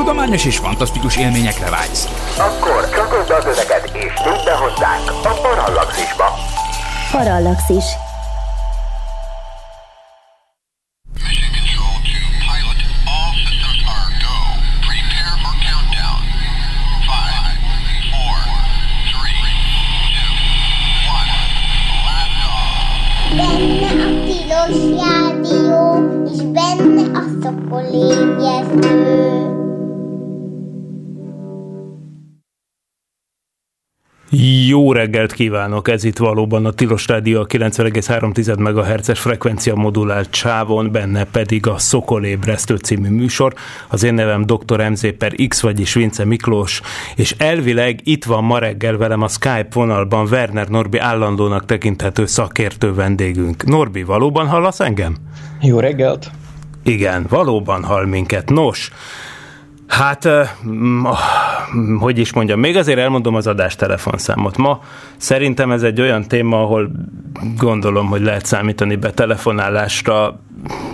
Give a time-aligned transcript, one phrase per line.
[0.00, 2.08] tudományos és fantasztikus élményekre vágysz.
[2.38, 6.34] Akkor csatold az öveket és nyújt be hozzánk a Parallaxisba.
[7.10, 7.84] Parallaxis.
[11.14, 12.16] Mission control to
[12.46, 12.76] pilot.
[28.82, 29.59] All
[34.66, 35.88] Jó reggelt kívánok!
[35.88, 41.78] Ez itt valóban a Tilos Rádió a 90,3 MHz-es frekvencia modulált sávon, benne pedig a
[41.78, 43.54] Szokolébresztő című műsor.
[43.88, 44.88] Az én nevem Dr.
[44.90, 46.80] MZ per X, vagyis Vince Miklós,
[47.16, 52.94] és elvileg itt van ma reggel velem a Skype vonalban Werner Norbi állandónak tekinthető szakértő
[52.94, 53.64] vendégünk.
[53.64, 55.16] Norbi, valóban hallasz engem?
[55.60, 56.30] Jó reggelt!
[56.82, 58.50] Igen, valóban hall minket.
[58.50, 58.90] Nos,
[59.90, 60.28] Hát,
[60.68, 61.18] mm, ah,
[61.98, 64.56] hogy is mondjam, még azért elmondom az adás telefonszámot.
[64.56, 64.82] Ma
[65.16, 66.90] szerintem ez egy olyan téma, ahol
[67.56, 70.40] gondolom, hogy lehet számítani be telefonálásra.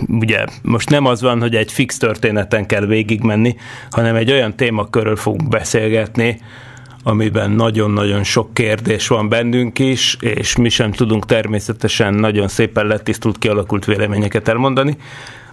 [0.07, 3.55] Ugye most nem az van, hogy egy fix történeten kell végigmenni,
[3.91, 6.41] hanem egy olyan témakörről fogunk beszélgetni,
[7.03, 13.37] amiben nagyon-nagyon sok kérdés van bennünk is, és mi sem tudunk természetesen nagyon szépen letisztult,
[13.37, 14.97] kialakult véleményeket elmondani.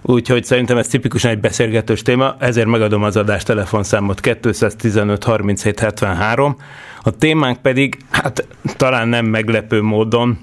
[0.07, 6.57] Úgyhogy szerintem ez tipikusan egy beszélgetős téma, ezért megadom az adás telefonszámot 215 37 73.
[7.03, 10.39] A témánk pedig, hát talán nem meglepő módon,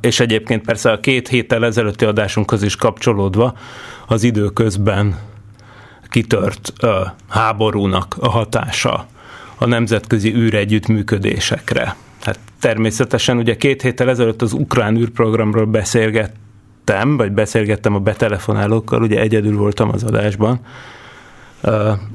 [0.00, 3.54] és egyébként persze a két héttel ezelőtti adásunkhoz is kapcsolódva
[4.06, 5.18] az időközben
[6.10, 6.72] kitört
[7.28, 9.06] háborúnak a hatása
[9.56, 11.96] a nemzetközi űregyüttműködésekre.
[12.22, 16.32] Hát természetesen ugye két héttel ezelőtt az ukrán űrprogramról beszélget,
[16.84, 20.60] beszélgettem, vagy beszélgettem a betelefonálókkal, ugye egyedül voltam az adásban,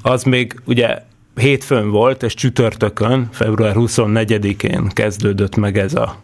[0.01, 1.01] az még ugye
[1.35, 6.15] hétfőn volt, és csütörtökön, február 24-én kezdődött meg ez a,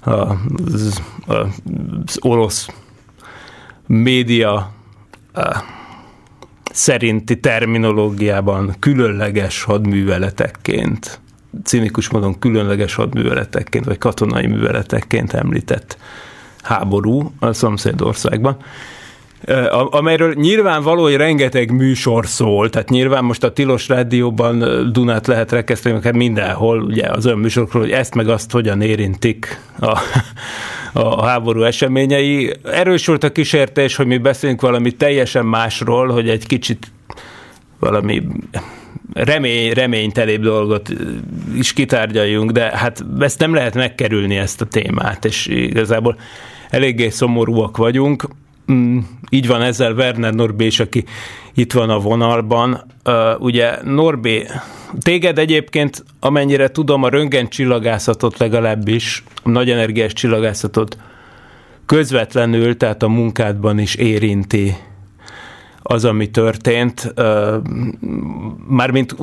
[0.00, 2.68] a, az, az orosz
[3.86, 4.72] média
[5.32, 5.62] a,
[6.72, 11.20] szerinti terminológiában különleges hadműveletekként,
[11.64, 15.96] cinikus módon különleges hadműveletekként, vagy katonai műveletekként említett
[16.64, 18.56] háború a szomszédországban
[19.90, 24.58] amelyről nyilvánvaló, hogy rengeteg műsor szól, tehát nyilván most a Tilos Rádióban
[24.92, 29.60] Dunát lehet rekeszteni, mert mindenhol ugye az olyan műsorokról, hogy ezt meg azt hogyan érintik
[29.80, 29.98] a,
[31.00, 32.52] a háború eseményei.
[32.64, 36.92] Erős volt a kísértés, hogy mi beszélünk valami teljesen másról, hogy egy kicsit
[37.78, 38.22] valami
[39.12, 40.88] remény, reménytelébb dolgot
[41.56, 46.16] is kitárgyaljunk, de hát ezt nem lehet megkerülni ezt a témát, és igazából
[46.74, 48.28] eléggé szomorúak vagyunk.
[48.72, 48.98] Mm,
[49.28, 51.04] így van ezzel Werner Norbi és aki
[51.54, 52.84] itt van a vonalban.
[53.38, 54.46] Ugye Norbi,
[54.98, 60.96] téged egyébként, amennyire tudom, a röntgen csillagászatot legalábbis, a nagy energiás csillagászatot
[61.86, 64.76] közvetlenül, tehát a munkádban is érinti
[65.86, 67.14] az, ami történt.
[68.68, 69.16] Mármint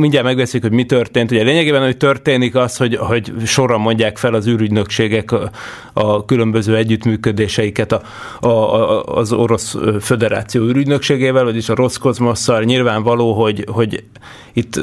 [0.00, 1.30] mindjárt megveszik, hogy mi történt.
[1.30, 5.50] Ugye lényegében, hogy történik az, hogy, hogy sorra mondják fel az űrügynökségek a,
[5.92, 8.02] a különböző együttműködéseiket a,
[8.48, 12.62] a, az Orosz Föderáció űrügynökségével, vagyis a Roszkozmosszal.
[12.62, 14.04] Nyilvánvaló, hogy, hogy
[14.52, 14.80] itt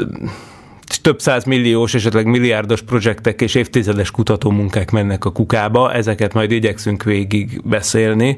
[1.02, 7.04] több száz milliós, esetleg milliárdos projektek és évtizedes kutatómunkák mennek a kukába, ezeket majd igyekszünk
[7.04, 8.38] végig beszélni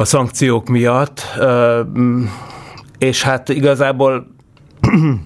[0.00, 1.38] a szankciók miatt,
[2.98, 4.26] és hát igazából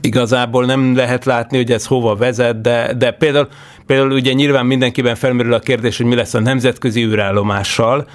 [0.00, 3.48] igazából nem lehet látni, hogy ez hova vezet, de, de például,
[3.86, 8.06] például ugye nyilván mindenkiben felmerül a kérdés, hogy mi lesz a nemzetközi űrállomással,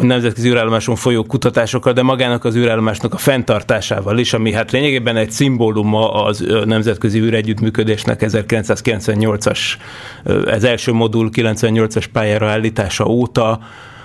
[0.00, 5.30] nemzetközi űrállomáson folyó kutatásokkal, de magának az űrállomásnak a fenntartásával is, ami hát lényegében egy
[5.30, 9.60] szimbóluma az nemzetközi űregyüttműködésnek 1998-as,
[10.46, 13.60] ez első modul 98-as pályára állítása óta,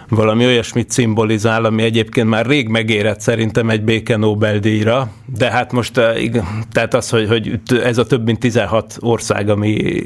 [0.09, 5.97] valami olyasmit szimbolizál, ami egyébként már rég megérett szerintem egy béke Nobel-díjra, de hát most
[5.97, 6.15] eh,
[6.71, 10.03] tehát az, hogy, hogy ez a több mint 16 ország, ami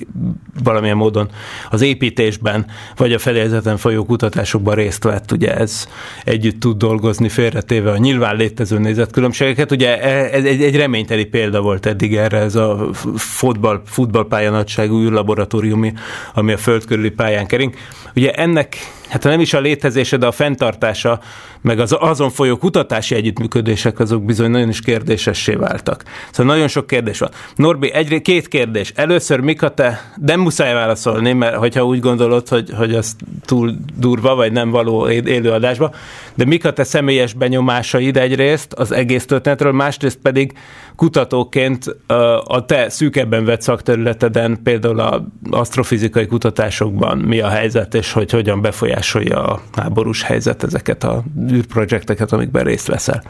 [0.64, 1.30] valamilyen módon
[1.70, 2.66] az építésben
[2.96, 5.88] vagy a fedélzeten folyó kutatásokban részt vett, ugye ez
[6.24, 9.72] együtt tud dolgozni félretéve a nyilván létező nézetkülönbségeket.
[9.72, 15.02] Ugye e, ez egy, egy reményteli példa volt eddig erre ez a futball, futballpálya nagyságú
[15.02, 15.94] űrlaboratóriumi,
[16.34, 17.74] ami a föld körüli pályán kering.
[18.16, 18.78] Ugye ennek
[19.12, 21.20] hát nem is a létezése, de a fenntartása,
[21.62, 26.04] meg az azon folyó kutatási együttműködések azok bizony nagyon is kérdésessé váltak.
[26.32, 27.30] Szóval nagyon sok kérdés van.
[27.56, 28.92] Norbi, egy, két kérdés.
[28.96, 33.16] Először mik a te, nem muszáj válaszolni, mert hogyha úgy gondolod, hogy, hogy az
[33.46, 35.94] túl durva, vagy nem való élőadásba,
[36.34, 40.54] de mik a te személyes benyomásaid egyrészt az egész történetről, másrészt pedig
[40.96, 41.96] kutatóként
[42.44, 48.62] a te szűkebben vett szakterületeden, például a asztrofizikai kutatásokban mi a helyzet, és hogy hogyan
[48.62, 49.01] befolyásolja
[49.32, 53.24] a háborús helyzet ezeket a űrprojekteket, amikben részt veszel?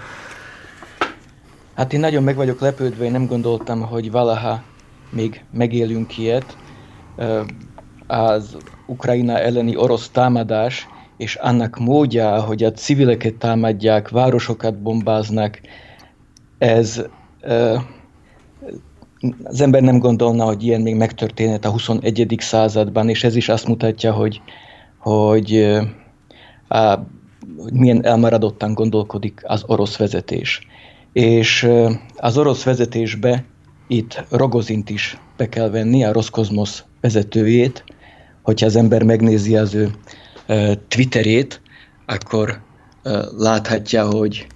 [1.75, 4.63] Hát én nagyon meg vagyok lepődve, én nem gondoltam, hogy valaha
[5.09, 6.57] még megélünk ilyet.
[8.07, 10.87] Az Ukrajna elleni orosz támadás,
[11.17, 15.59] és annak módja, hogy a civileket támadják, városokat bombáznak,
[16.57, 17.01] ez
[19.43, 22.35] az ember nem gondolna, hogy ilyen még megtörténhet a 21.
[22.39, 24.41] században, és ez is azt mutatja, hogy,
[25.01, 25.67] hogy,
[27.57, 30.67] hogy milyen elmaradottan gondolkodik az orosz vezetés.
[31.13, 31.69] És
[32.15, 33.45] az orosz vezetésbe
[33.87, 37.83] itt Rogozint is be kell venni, a Roszkozmosz vezetőjét,
[38.41, 39.91] hogyha az ember megnézi az ő
[40.87, 41.61] Twitterét,
[42.05, 42.61] akkor
[43.37, 44.47] láthatja, hogy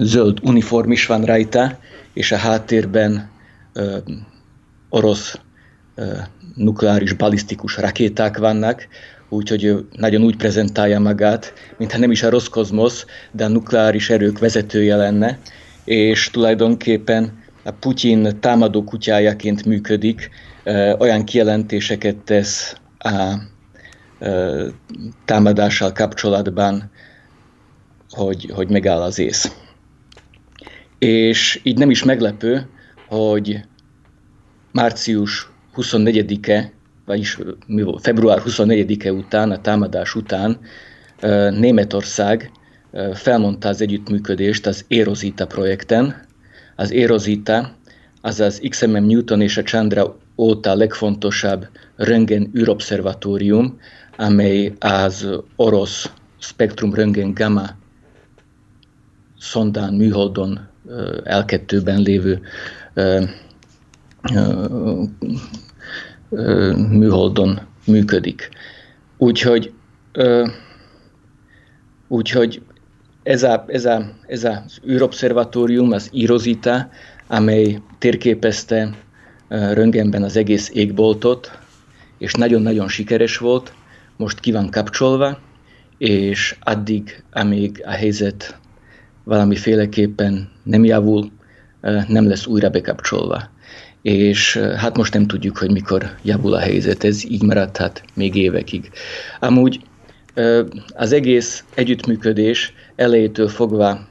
[0.00, 1.78] zöld uniform is van rajta,
[2.12, 3.30] és a háttérben
[4.88, 5.38] orosz
[6.54, 8.88] nukleáris balisztikus rakéták vannak,
[9.28, 14.38] úgyhogy ő nagyon úgy prezentálja magát, mintha nem is a Roszkozmosz, de a nukleáris erők
[14.38, 15.38] vezetője lenne,
[15.84, 20.30] és tulajdonképpen a Putyin támadó kutyájaként működik,
[20.98, 23.34] olyan kijelentéseket tesz a
[25.24, 26.90] támadással kapcsolatban,
[28.10, 29.56] hogy, hogy megáll az ész.
[30.98, 32.68] És így nem is meglepő,
[33.08, 33.60] hogy
[34.72, 36.72] március 24-e,
[37.04, 37.38] vagyis
[38.00, 40.58] február 24-e után, a támadás után
[41.50, 42.50] Németország
[43.12, 46.24] felmondta az együttműködést az Erosita projekten.
[46.76, 47.74] Az Erosita
[48.20, 53.78] az az XMM Newton és a Chandra óta legfontosabb röntgen űrobszervatórium,
[54.16, 57.66] amely az orosz spektrum röntgen gamma
[59.38, 60.68] szondán, műholdon
[61.24, 62.40] L2-ben lévő
[66.90, 68.48] műholdon működik.
[69.18, 69.72] Úgyhogy,
[72.08, 72.62] úgyhogy
[73.22, 76.88] ez, a, ez, a, ez az űrobszervatórium, az IROZITA,
[77.26, 78.94] amely térképezte
[79.48, 81.58] röngenben az egész égboltot,
[82.18, 83.72] és nagyon-nagyon sikeres volt,
[84.16, 85.38] most ki van kapcsolva,
[85.98, 88.58] és addig, amíg a helyzet
[89.24, 91.30] valamiféleképpen nem javul,
[92.08, 93.50] nem lesz újra bekapcsolva.
[94.06, 98.90] És hát most nem tudjuk, hogy mikor javul a helyzet, ez így maradhat még évekig.
[99.40, 99.80] Amúgy
[100.94, 104.06] az egész együttműködés elejétől fogva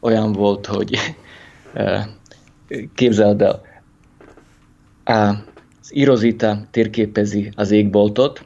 [0.00, 0.98] olyan volt, hogy
[2.94, 3.62] képzeld el,
[5.04, 8.44] az Irozita térképezi az égboltot,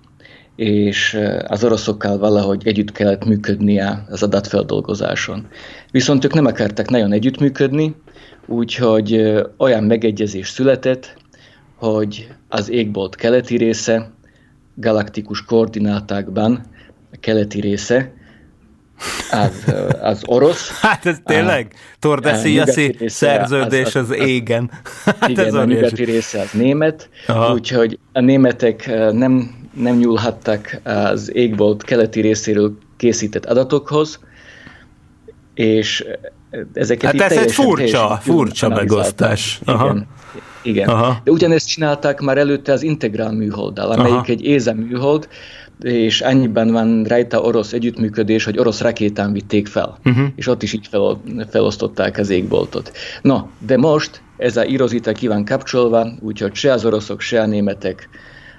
[0.57, 5.47] és az oroszokkal valahogy együtt kellett működnie az adatfeldolgozáson.
[5.91, 7.95] Viszont ők nem akartak nagyon együttműködni,
[8.47, 11.17] úgyhogy olyan megegyezés született,
[11.75, 14.11] hogy az égbolt keleti része,
[14.75, 16.65] galaktikus koordinátákban
[17.13, 18.13] a keleti része,
[19.31, 20.71] az, az orosz.
[20.81, 21.75] Hát ez tényleg?
[21.99, 24.71] Tordesziaszi szerződés az, az, az, égen.
[25.05, 27.53] Hát igen, ez a nyugati része az német, Aha.
[27.53, 34.21] úgyhogy a németek nem nem nyúlhattak az égbolt keleti részéről készített adatokhoz,
[35.55, 36.05] és
[36.73, 39.61] ezeket hát ez egy furcsa, furcsa megosztás.
[39.65, 39.87] Aha.
[39.91, 40.07] Igen,
[40.63, 40.89] igen.
[40.89, 41.21] Aha.
[41.25, 44.27] De ugyanezt csinálták már előtte az integrál műholddal, amelyik Aha.
[44.27, 45.29] egy éze műhold,
[45.81, 50.27] és annyiban van rajta orosz együttműködés, hogy orosz rakétán vitték fel, uh-huh.
[50.37, 52.93] és ott is így fel, felosztották az égboltot.
[53.23, 57.47] No, de most ez a irozita ki van kapcsolva, úgyhogy se az oroszok, se a
[57.47, 58.09] németek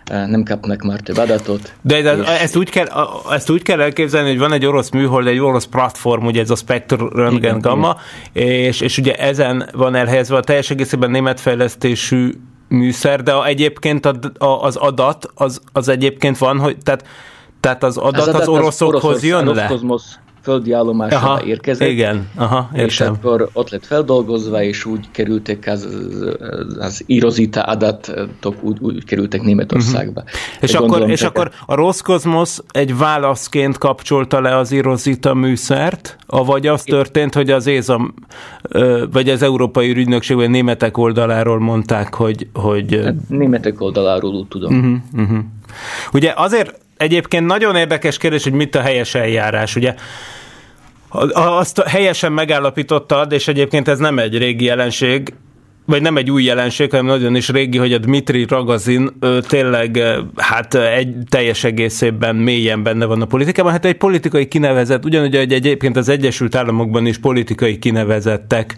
[0.07, 1.73] nem kapnak már több adatot.
[1.81, 2.27] De és...
[2.27, 2.87] ezt, úgy kell,
[3.31, 6.55] ezt úgy kell elképzelni, hogy van egy orosz műhold, egy orosz platform, ugye ez a
[6.55, 7.97] Spectre Röntgen Gamma,
[8.33, 12.31] és, és ugye ezen van elhelyezve a teljes egészében német fejlesztésű
[12.67, 14.05] műszer, de egyébként
[14.37, 17.05] az adat, az, az egyébként van, hogy tehát,
[17.59, 19.71] tehát az adat az, adat az oroszokhoz orosz, jön le?
[20.47, 21.87] Földi állomására aha, érkezett.
[21.87, 22.85] Igen, aha, értem.
[22.85, 25.87] És akkor ott lett feldolgozva, és úgy kerültek az,
[26.79, 30.21] az írozita adatok, úgy, úgy kerültek Németországba.
[30.21, 30.37] Uh-huh.
[30.61, 36.67] És, akkor, gondolom, és akkor a Roszkozmosz egy válaszként kapcsolta le az írozita műszert, vagy
[36.67, 38.13] az történt, hogy az ÉZA,
[39.11, 42.47] vagy az Európai Ügynökség, vagy németek oldaláról mondták, hogy...
[42.53, 42.99] hogy...
[43.03, 44.75] Hát, németek oldaláról úgy tudom.
[44.75, 45.37] Uh-huh, uh-huh.
[46.13, 49.75] Ugye azért egyébként nagyon érdekes kérdés, hogy mit a helyes eljárás.
[49.75, 49.95] Ugye
[51.33, 55.33] azt helyesen megállapítottad, és egyébként ez nem egy régi jelenség,
[55.85, 59.99] vagy nem egy új jelenség, hanem nagyon is régi, hogy a Dmitri Ragazin ő, tényleg
[60.35, 63.71] hát egy teljes egészében mélyen benne van a politikában.
[63.71, 68.75] Hát egy politikai kinevezett, ugyanúgy, hogy egyébként az Egyesült Államokban is politikai kinevezettek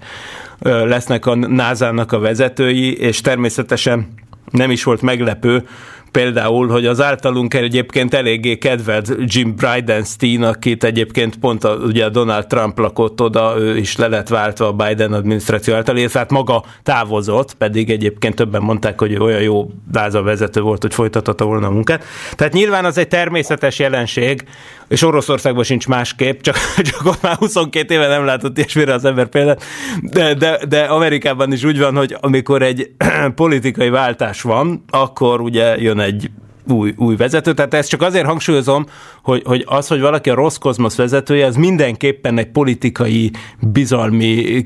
[0.62, 4.08] lesznek a NASA-nak a vezetői, és természetesen
[4.52, 5.64] nem is volt meglepő,
[6.12, 12.48] például, hogy az általunk egyébként eléggé kedvelt Jim Bridenstine, akit egyébként pont a, ugye Donald
[12.48, 16.64] Trump lakott oda, ő is le lett váltva a Biden adminisztráció által, illetve hát maga
[16.84, 21.72] távozott, pedig egyébként többen mondták, hogy olyan jó láza vezető volt, hogy folytathatta volna a
[21.72, 22.04] munkát.
[22.36, 24.44] Tehát nyilván az egy természetes jelenség,
[24.90, 26.56] és Oroszországban sincs másképp, csak,
[26.90, 29.64] csak ott már 22 éve nem látott ilyesmire az ember példát,
[30.02, 32.92] de, de, de Amerikában is úgy van, hogy amikor egy
[33.36, 36.30] politikai váltás van, akkor ugye jön egy
[36.72, 37.54] új, új vezető.
[37.54, 38.86] Tehát ezt csak azért hangsúlyozom,
[39.24, 44.64] hogy, hogy az, hogy valaki a rossz kozmosz vezetője, az mindenképpen egy politikai bizalmi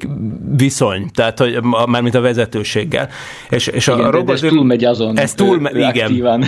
[0.58, 3.10] viszony, tehát hogy mármint a vezetőséggel.
[3.50, 5.20] És, és igen, a de ez túl megy azon.
[5.20, 6.06] Ez túl, ő, ő igen.
[6.06, 6.46] Aktívan.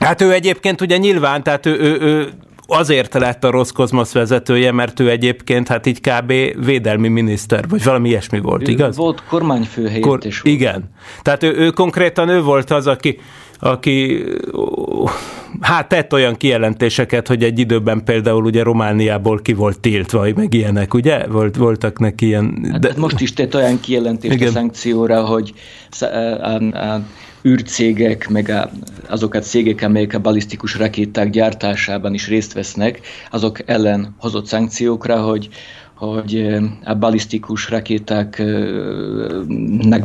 [0.00, 2.28] Hát ő egyébként ugye nyilván, tehát ő, ő, ő
[2.72, 6.32] azért lett a rossz kozmosz vezetője, mert ő egyébként hát így kb.
[6.64, 8.96] védelmi miniszter, vagy valami ilyesmi volt, ő igaz?
[8.96, 10.20] Volt kormányfő Kor-.
[10.42, 10.90] Igen.
[11.22, 13.18] Tehát ő, ő konkrétan ő volt az, aki,
[13.58, 14.24] aki
[15.60, 20.94] hát tett olyan kijelentéseket, hogy egy időben például ugye Romániából ki volt tiltva, meg ilyenek,
[20.94, 21.26] ugye?
[21.26, 22.68] Volt, voltak neki ilyen...
[22.70, 22.88] Hát de...
[22.88, 24.48] Hát most is tett olyan kijelentést Igen.
[24.48, 25.52] a szankcióra, hogy
[27.44, 28.70] űrcégek, meg a,
[29.08, 35.48] azok cégek, amelyek a balisztikus rakéták gyártásában is részt vesznek, azok ellen hozott szankciókra, hogy
[36.06, 36.46] hogy
[36.84, 38.46] a balisztikus rakétáknak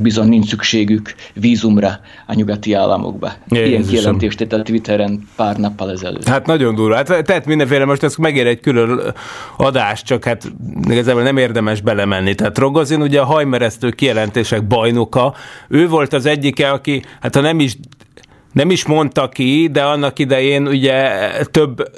[0.02, 3.32] bizony nincs szükségük vízumra a nyugati államokba.
[3.50, 3.90] Ilyen Jézusom.
[3.90, 6.28] kijelentést tett a Twitteren pár nappal ezelőtt.
[6.28, 6.96] Hát nagyon durva.
[6.96, 9.02] Hát, tehát mindenféle, most ez megér egy külön
[9.58, 10.52] adást, csak hát
[10.90, 12.36] igazából nem érdemes belemenni.
[12.36, 15.34] Tehát Rogozin ugye a hajmeresztő kijelentések bajnoka,
[15.68, 17.78] ő volt az egyike, aki, hát ha nem is
[18.54, 21.12] nem is mondta ki, de annak idején ugye
[21.52, 21.92] több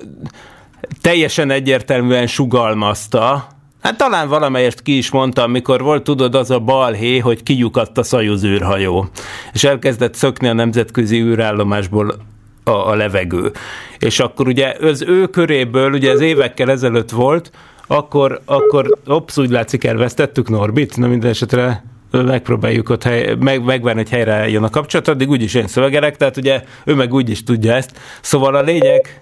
[1.02, 3.48] teljesen egyértelműen sugalmazta,
[3.82, 8.04] Hát talán valamelyest ki is mondta, amikor volt, tudod, az a balhé, hogy kilyukadt a
[8.04, 9.10] Szajuz űrhajó,
[9.54, 12.16] és elkezdett szökni a nemzetközi űrállomásból
[12.64, 13.52] a, a levegő.
[14.00, 17.52] És akkor ugye az ő köréből, ugye az évekkel ezelőtt volt,
[17.88, 24.02] akkor, akkor ops, úgy látszik elvesztettük Norbit, na minden esetre megpróbáljuk ott hely, meg, megvárni,
[24.02, 27.44] hogy helyre jön a kapcsolat, addig úgyis én szövegelek, tehát ugye ő meg úgy is
[27.44, 28.00] tudja ezt.
[28.22, 29.22] Szóval a lényeg,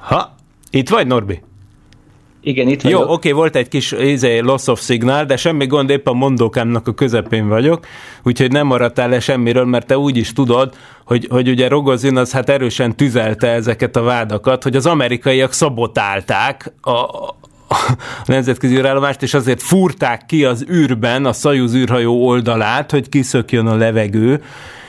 [0.00, 0.34] ha,
[0.70, 1.42] itt vagy Norbi?
[2.44, 3.00] Igen, itt vagyok.
[3.00, 6.12] Jó, oké, okay, volt egy kis izé, loss of signal, de semmi gond, épp a
[6.12, 7.86] mondókámnak a közepén vagyok,
[8.22, 12.32] úgyhogy nem maradtál le semmiről, mert te úgy is tudod, hogy, hogy ugye Rogozin az
[12.32, 17.36] hát erősen tüzelte ezeket a vádakat, hogy az amerikaiak szabotálták a, a
[18.24, 23.76] nemzetközi űrállomást, és azért fúrták ki az űrben a Szajuz űrhajó oldalát, hogy kiszökjön a
[23.76, 24.42] levegő,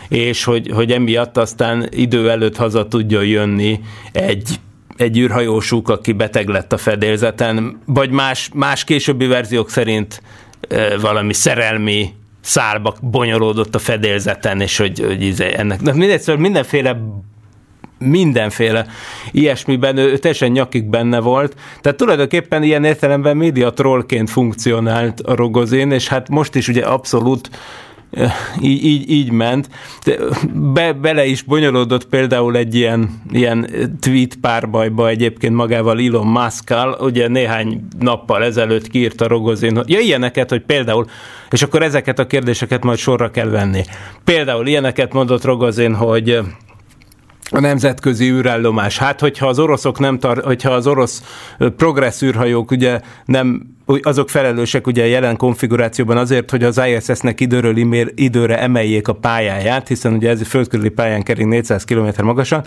[0.10, 3.79] és hogy, hogy emiatt aztán idő előtt haza tudjon jönni
[4.12, 4.60] egy
[5.03, 10.22] egy űrhajósuk, aki beteg lett a fedélzeten, vagy más, más későbbi verziók szerint
[11.01, 16.98] valami szerelmi szálba bonyolódott a fedélzeten, és hogy, hogy izé ennek, de mindegy, szóval mindenféle
[17.98, 18.86] mindenféle
[19.31, 21.55] ilyesmiben, ő teljesen nyakig benne volt.
[21.81, 27.50] Tehát tulajdonképpen ilyen értelemben média trollként funkcionált a Rogozén, és hát most is ugye abszolút
[28.62, 29.70] így, így, így ment.
[30.53, 37.27] Be, bele is bonyolódott például egy ilyen, ilyen tweet párbajba egyébként magával Elon musk ugye
[37.27, 41.05] néhány nappal ezelőtt kiírta Rogozin, ja ilyeneket, hogy például,
[41.50, 43.84] és akkor ezeket a kérdéseket majd sorra kell venni.
[44.24, 46.39] Például ilyeneket mondott Rogozin, hogy
[47.50, 48.98] a nemzetközi űrállomás.
[48.98, 51.24] Hát, hogyha az oroszok nem tar- hogyha az orosz
[51.77, 57.77] progressz űrhajók ugye nem azok felelősek ugye a jelen konfigurációban azért, hogy az ISS-nek időről
[58.15, 62.65] időre emeljék a pályáját, hiszen ugye ez a földkörüli pályán kering 400 km magasan,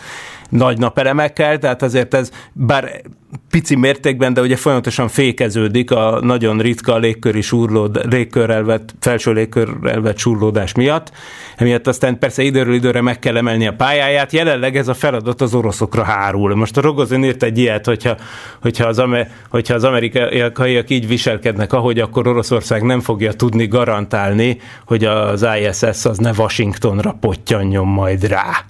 [0.49, 3.03] nagy napelemekkel, tehát azért ez bár
[3.51, 10.01] pici mértékben, de ugye folyamatosan fékeződik a nagyon ritka légköri surlód, légkörrel vett, felső légkörrel
[10.01, 11.13] vett surlódás miatt.
[11.57, 14.33] Emiatt aztán persze időről időre meg kell emelni a pályáját.
[14.33, 16.55] Jelenleg ez a feladat az oroszokra hárul.
[16.55, 18.17] Most a Rogozin írt egy ilyet, hogyha,
[18.63, 19.03] hogyha, az,
[19.49, 26.05] hogyha az amerikaiak így viselkednek, ahogy akkor Oroszország nem fogja tudni garantálni, hogy az ISS
[26.05, 28.65] az ne Washingtonra pottyanjon majd rá.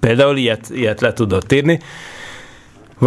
[0.00, 1.80] Például ilyet, ilyet le tudott írni.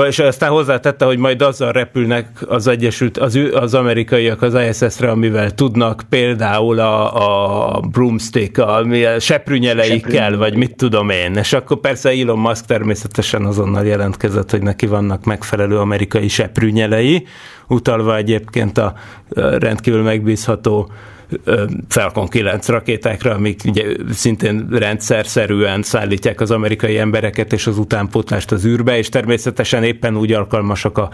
[0.08, 5.52] és aztán hozzátette, hogy majd azzal repülnek az Egyesült, az, az amerikaiak az ISS-re, amivel
[5.52, 11.34] tudnak, például a, a broomstick, a, a seprűnyeleikkel, vagy mit tudom én.
[11.34, 17.28] És akkor persze Elon Musk természetesen azonnal jelentkezett, hogy neki vannak megfelelő amerikai seprűnyelei,
[17.68, 18.94] utalva egyébként a
[19.58, 20.92] rendkívül megbízható
[21.88, 28.66] Falcon 9 rakétákra, amik ugye szintén rendszerszerűen szállítják az amerikai embereket és az utánpótlást az
[28.66, 31.10] űrbe, és természetesen éppen úgy alkalmasak a,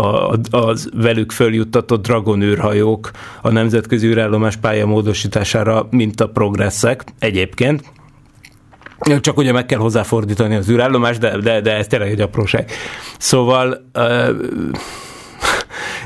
[0.00, 3.10] a, az velük följuttatott Dragon űrhajók
[3.42, 7.82] a nemzetközi űrállomás módosítására, mint a progresszek egyébként.
[9.20, 12.70] Csak ugye meg kell hozzáfordítani az űrállomást, de, de, de ez tényleg egy apróság.
[13.18, 14.28] Szóval uh,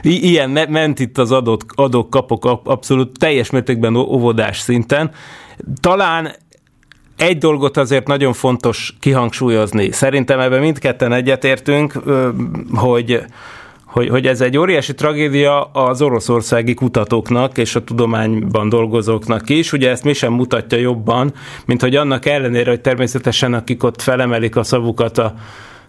[0.02, 5.10] ilyen ment itt az adott, adok kapok abszolút teljes mértékben óvodás szinten.
[5.80, 6.32] Talán
[7.16, 9.92] egy dolgot azért nagyon fontos kihangsúlyozni.
[9.92, 11.92] Szerintem ebben mindketten egyetértünk,
[12.74, 13.24] hogy
[13.90, 19.72] hogy, hogy ez egy óriási tragédia az oroszországi kutatóknak és a tudományban dolgozóknak is.
[19.72, 21.32] Ugye ezt mi sem mutatja jobban,
[21.64, 25.34] mint hogy annak ellenére, hogy természetesen akik ott felemelik a szavukat a,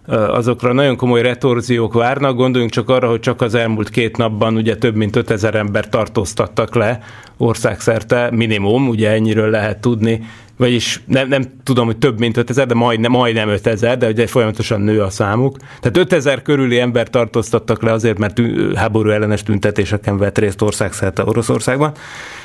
[0.08, 2.36] azokra nagyon komoly retorziók várnak.
[2.36, 6.76] Gondoljunk csak arra, hogy csak az elmúlt két napban ugye több mint 5000 ember tartóztattak
[6.76, 7.00] le
[7.38, 10.22] országszerte, minimum, ugye ennyiről lehet tudni,
[10.62, 14.82] vagyis nem, nem tudom, hogy több mint 5000, de majdnem, majdnem 5000, de ugye folyamatosan
[14.82, 15.58] nő a számuk.
[15.80, 18.42] Tehát 5000 körüli ember tartóztattak le azért, mert
[18.76, 21.94] háború ellenes tüntetéseken vett részt országszerte Oroszországban.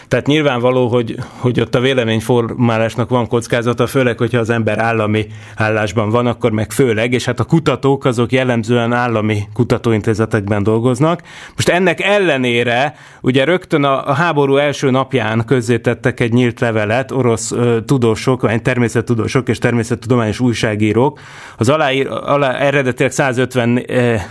[0.08, 6.10] Tehát nyilvánvaló, hogy, hogy ott a véleményformálásnak van kockázata, főleg, hogyha az ember állami állásban
[6.10, 11.22] van, akkor meg főleg, és hát a kutatók azok jellemzően állami kutatóintézetekben dolgoznak.
[11.56, 17.52] Most ennek ellenére, ugye rögtön a, a háború első napján közzétettek egy nyílt levelet, orosz
[17.52, 21.20] ö, tudósok, természettudósok és természettudományos újságírók.
[21.56, 24.24] Az aláír, alá, eredetileg 150 eh,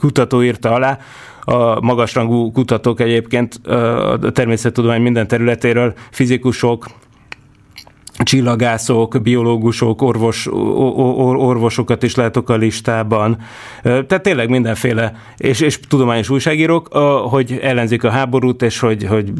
[0.00, 0.98] kutató írta alá,
[1.46, 6.86] a magasrangú kutatók egyébként a természettudomány minden területéről, fizikusok,
[8.22, 13.36] csillagászok, biológusok, orvos, or, orvosokat is látok a listában.
[13.82, 16.88] Tehát tényleg mindenféle, és, és tudományos újságírók,
[17.28, 19.32] hogy ellenzik a háborút, és hogy, hogy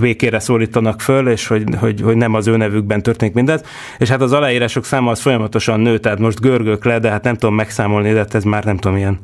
[0.00, 3.62] békére szólítanak föl, és hogy, hogy, hogy nem az ő nevükben történik mindez.
[3.98, 7.34] És hát az aláírások száma az folyamatosan nő, tehát most görgök le, de hát nem
[7.34, 9.18] tudom megszámolni, de hát ez már nem tudom ilyen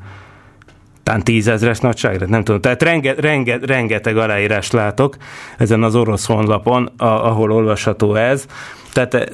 [1.06, 2.60] talán tízezres nagyságra, nem tudom.
[2.60, 5.16] Tehát renge, renge, rengeteg aláírást látok
[5.58, 8.46] ezen az orosz honlapon, a, ahol olvasható ez.
[8.92, 9.24] Tehát eh,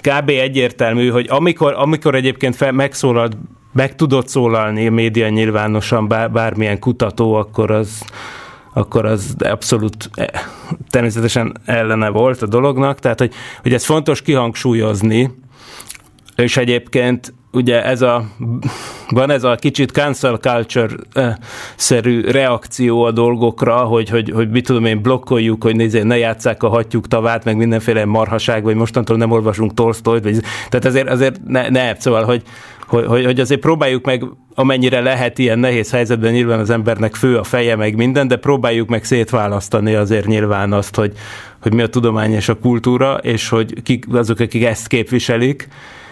[0.00, 0.28] kb.
[0.28, 3.36] egyértelmű, hogy amikor, amikor egyébként fel, megszólalt,
[3.72, 8.04] meg tudott szólalni a média nyilvánosan bár, bármilyen kutató, akkor az,
[8.74, 10.26] akkor az abszolút eh,
[10.90, 12.98] természetesen ellene volt a dolognak.
[12.98, 15.30] Tehát, hogy, hogy ez fontos kihangsúlyozni,
[16.36, 18.24] és egyébként ugye ez a,
[19.08, 25.02] van ez a kicsit cancel culture-szerű reakció a dolgokra, hogy, hogy, hogy mit tudom én,
[25.02, 29.74] blokkoljuk, hogy nézzé, ne játsszák a hatjuk tavát, meg mindenféle marhaság, vagy mostantól nem olvasunk
[29.74, 32.42] Tolstoyt, vagy, tehát azért, azért ne, ne, szóval, hogy,
[32.86, 37.38] hogy, hogy, hogy azért próbáljuk meg, amennyire lehet ilyen nehéz helyzetben, nyilván az embernek fő
[37.38, 41.12] a feje, meg minden, de próbáljuk meg szétválasztani azért nyilván azt, hogy,
[41.62, 45.68] hogy mi a tudomány és a kultúra, és hogy kik, azok, akik ezt képviselik,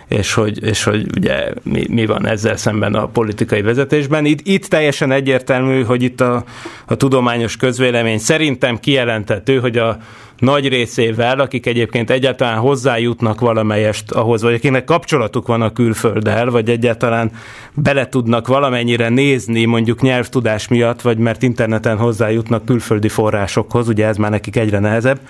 [0.08, 4.24] és hogy, és hogy ugye mi, mi van ezzel szemben a politikai vezetésben.
[4.24, 6.44] Itt, itt teljesen egyértelmű, hogy itt a,
[6.86, 9.98] a tudományos közvélemény szerintem kijelentető, hogy a
[10.38, 16.70] nagy részével, akik egyébként egyáltalán hozzájutnak valamelyest ahhoz, vagy akiknek kapcsolatuk van a külfölddel, vagy
[16.70, 17.30] egyáltalán
[17.74, 24.16] bele tudnak valamennyire nézni mondjuk nyelvtudás miatt, vagy mert interneten hozzájutnak külföldi forrásokhoz, ugye ez
[24.16, 25.20] már nekik egyre nehezebb,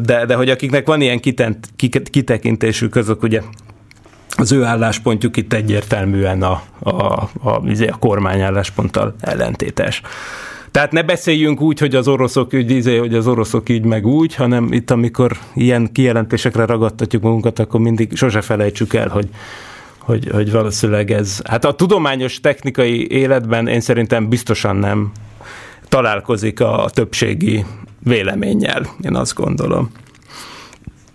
[0.00, 1.68] de, de hogy akiknek van ilyen kitent,
[2.10, 3.40] kitekintésük, azok ugye
[4.38, 10.02] az ő álláspontjuk itt egyértelműen a, a, a, a, a kormány állásponttal ellentétes.
[10.70, 14.34] Tehát ne beszéljünk úgy, hogy az oroszok úgy, izé, hogy az oroszok így meg úgy,
[14.34, 19.28] hanem itt, amikor ilyen kijelentésekre ragadtatjuk magunkat, akkor mindig sose felejtsük el, hogy,
[19.98, 25.12] hogy, hogy valószínűleg ez, hát a tudományos technikai életben én szerintem biztosan nem
[25.88, 27.64] találkozik a többségi
[27.98, 29.90] véleménnyel, én azt gondolom.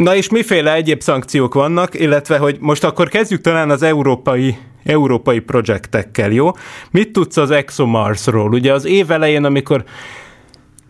[0.04, 5.40] Na és miféle egyéb szankciók vannak, illetve hogy most akkor kezdjük talán az európai európai
[5.40, 6.52] projektekkel, jó?
[6.92, 8.52] Mit tudsz az ExoMarsról?
[8.54, 9.84] Ugye az év elején, amikor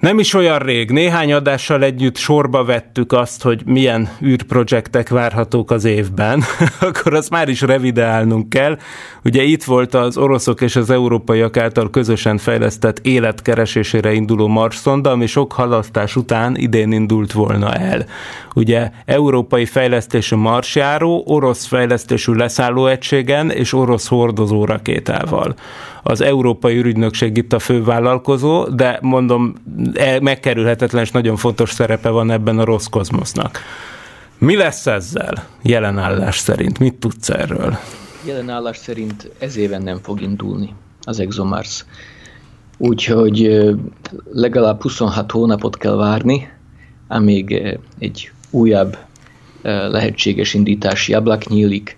[0.03, 5.85] Nem is olyan rég, néhány adással együtt sorba vettük azt, hogy milyen űrprojektek várhatók az
[5.85, 6.43] évben,
[6.79, 8.77] akkor azt már is revideálnunk kell.
[9.23, 15.25] Ugye itt volt az oroszok és az európaiak által közösen fejlesztett életkeresésére induló Mars-szonda, ami
[15.25, 18.05] sok halasztás után idén indult volna el.
[18.55, 25.55] Ugye európai fejlesztésű marsjáró, orosz fejlesztésű leszállóegységen és orosz hordozó rakétával
[26.03, 29.53] az Európai Ürügynökség itt a fővállalkozó, de mondom,
[29.93, 33.59] e- megkerülhetetlen és nagyon fontos szerepe van ebben a rossz kozmosznak.
[34.37, 36.79] Mi lesz ezzel jelenállás szerint?
[36.79, 37.77] Mit tudsz erről?
[38.25, 41.85] Jelenállás szerint ez éven nem fog indulni az ExoMars.
[42.77, 43.65] Úgyhogy
[44.31, 46.49] legalább 26 hónapot kell várni,
[47.07, 48.97] amíg egy újabb
[49.63, 51.97] lehetséges indítási ablak nyílik.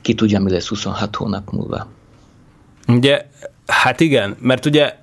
[0.00, 1.86] Ki tudja, mi lesz 26 hónap múlva.
[2.88, 3.26] Ugye,
[3.66, 4.94] hát igen, mert ugye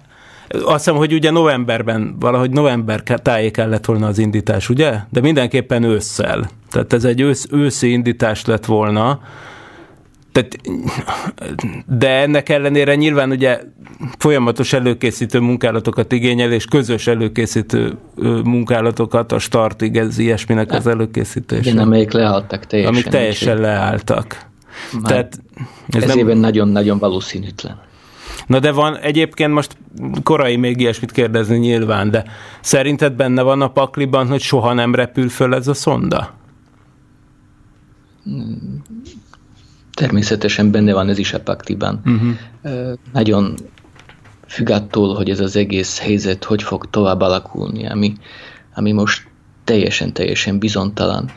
[0.49, 4.93] azt hiszem, hogy ugye novemberben, valahogy november tájéken lett volna az indítás, ugye?
[5.09, 6.49] De mindenképpen ősszel.
[6.69, 9.19] Tehát ez egy ősz, őszi indítás lett volna.
[10.31, 10.57] Tehát,
[11.87, 13.59] de ennek ellenére nyilván ugye
[14.17, 17.97] folyamatos előkészítő munkálatokat igényel, és közös előkészítő
[18.43, 21.69] munkálatokat a startig, ez ilyesminek az előkészítése.
[21.69, 22.93] Igen, amelyek leálltak teljesen.
[22.93, 24.50] amik teljesen leálltak.
[25.01, 25.39] Már Tehát
[25.87, 27.79] ez éven nagyon-nagyon valószínűtlen.
[28.47, 29.77] Na de van egyébként most
[30.23, 32.25] korai még ilyesmit kérdezni nyilván, de
[32.61, 36.33] szerinted benne van a pakliban, hogy soha nem repül föl ez a szonda?
[39.93, 42.01] Természetesen benne van ez is a pakliban.
[42.05, 42.93] Uh-huh.
[43.13, 43.55] Nagyon
[44.47, 48.13] függ attól, hogy ez az egész helyzet hogy fog tovább alakulni, ami,
[48.73, 49.27] ami most
[49.63, 51.31] teljesen-teljesen bizonytalan.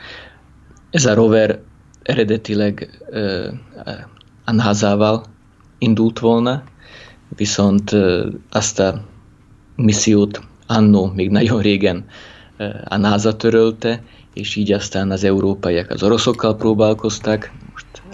[0.90, 1.60] Ez a rover
[2.04, 3.46] eredetileg uh,
[4.44, 5.24] a NASA-val
[5.78, 6.62] indult volna,
[7.36, 9.04] viszont uh, azt a
[9.76, 12.04] missziót annó, még nagyon régen
[12.58, 14.02] uh, a NASA törölte,
[14.34, 17.50] és így aztán az európaiak az oroszokkal próbálkoztak,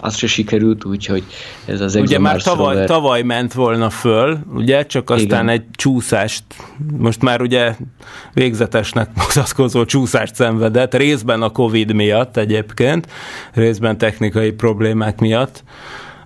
[0.00, 1.22] az se sikerült, úgyhogy
[1.64, 5.48] ez az Ugye már tavaly, rover- tavaly ment volna föl, ugye, csak aztán Igen.
[5.48, 6.44] egy csúszást,
[6.96, 7.76] most már ugye
[8.32, 13.06] végzetesnek mutatkozó csúszást szenvedett, részben a Covid miatt egyébként,
[13.52, 15.64] részben technikai problémák miatt,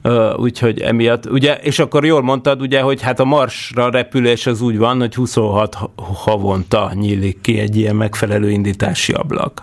[0.06, 4.60] Ö, úgyhogy emiatt, ugye, és akkor jól mondtad, ugye, hogy hát a Marsra repülés az
[4.60, 9.62] úgy van, hogy 26 ha- havonta nyílik ki egy ilyen megfelelő indítási ablak.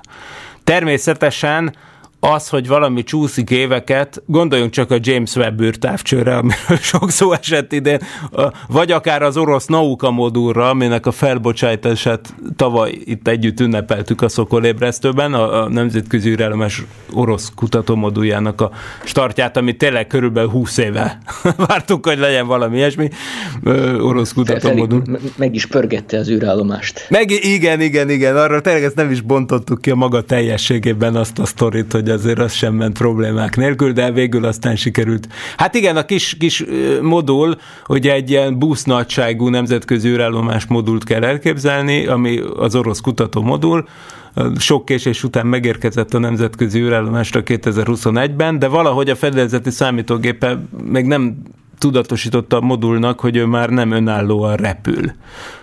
[0.63, 1.74] Természetesen
[2.24, 7.72] az, hogy valami csúszik éveket, gondoljunk csak a James Webb űrtávcsőre, amiről sok szó esett
[7.72, 8.00] idén,
[8.68, 15.34] vagy akár az orosz Nauka modulra, aminek a felbocsátását tavaly itt együtt ünnepeltük a Szokolébresztőben,
[15.34, 18.72] a, a Nemzetközi űrállomás orosz kutatómoduljának a
[19.04, 21.18] startját, ami tényleg körülbelül 20 éve
[21.68, 23.10] vártuk, hogy legyen valami ilyesmi,
[23.64, 25.04] ö, orosz kutatómodul.
[25.36, 27.06] meg is pörgette az űrállomást.
[27.10, 31.40] Meg igen, igen, igen, arra tényleg ezt nem is bontottuk ki a maga teljességében azt
[31.40, 35.28] a sztorit, hogy azért az sem ment problémák nélkül, de végül aztán sikerült.
[35.58, 36.65] Hát igen, a kis, kis
[37.02, 43.41] modul, hogy egy ilyen busz nagyságú nemzetközi űrállomás modult kell elképzelni, ami az orosz kutató
[43.41, 43.88] modul,
[44.58, 51.38] sok késés után megérkezett a nemzetközi űrállomásra 2021-ben, de valahogy a fedélzeti számítógépe még nem
[51.82, 55.12] tudatosította a modulnak, hogy ő már nem önállóan repül,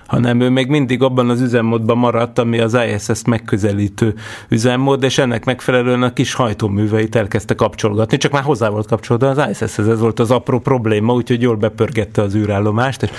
[0.06, 4.14] hanem ő még mindig abban az üzemmódban maradt, ami az ISS-t megközelítő
[4.48, 9.48] üzemmód, és ennek megfelelően a kis hajtóműveit elkezdte kapcsolgatni, csak már hozzá volt kapcsolódva az
[9.50, 13.10] ISS-hez, ez volt az apró probléma, úgyhogy jól bepörgette az űrállomást, és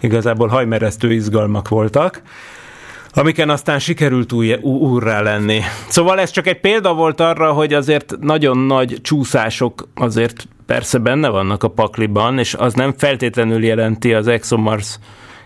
[0.00, 2.22] igazából hajmeresztő izgalmak voltak
[3.16, 5.60] amiken aztán sikerült új, úrrá lenni.
[5.88, 11.28] Szóval ez csak egy példa volt arra, hogy azért nagyon nagy csúszások azért persze benne
[11.28, 14.98] vannak a pakliban, és az nem feltétlenül jelenti az ExoMars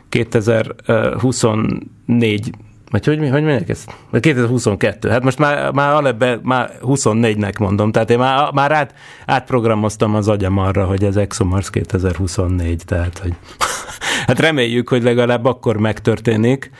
[0.08, 2.50] 2024
[2.90, 3.94] vagy hogy, mi- hogy mondják ezt?
[4.10, 5.08] Vagy 2022.
[5.08, 8.94] Hát most már, már alebbe, már 24-nek mondom, tehát én már, már át,
[9.26, 13.32] átprogramoztam az agyam arra, hogy ez ExoMars 2024, tehát hogy
[14.26, 16.70] hát reméljük, hogy legalább akkor megtörténik.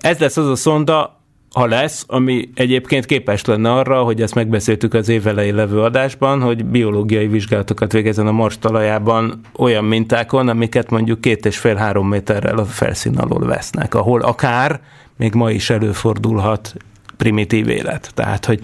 [0.00, 1.21] Ez lesz az a szonda,
[1.52, 6.64] ha lesz, ami egyébként képes lenne arra, hogy ezt megbeszéltük az évelei levő adásban, hogy
[6.64, 12.64] biológiai vizsgálatokat végezzen a Mars talajában olyan mintákon, amiket mondjuk két és fél-három méterrel a
[12.64, 14.80] felszín alól vesznek, ahol akár
[15.16, 16.74] még ma is előfordulhat
[17.16, 18.10] primitív élet.
[18.14, 18.60] Tehát, hogy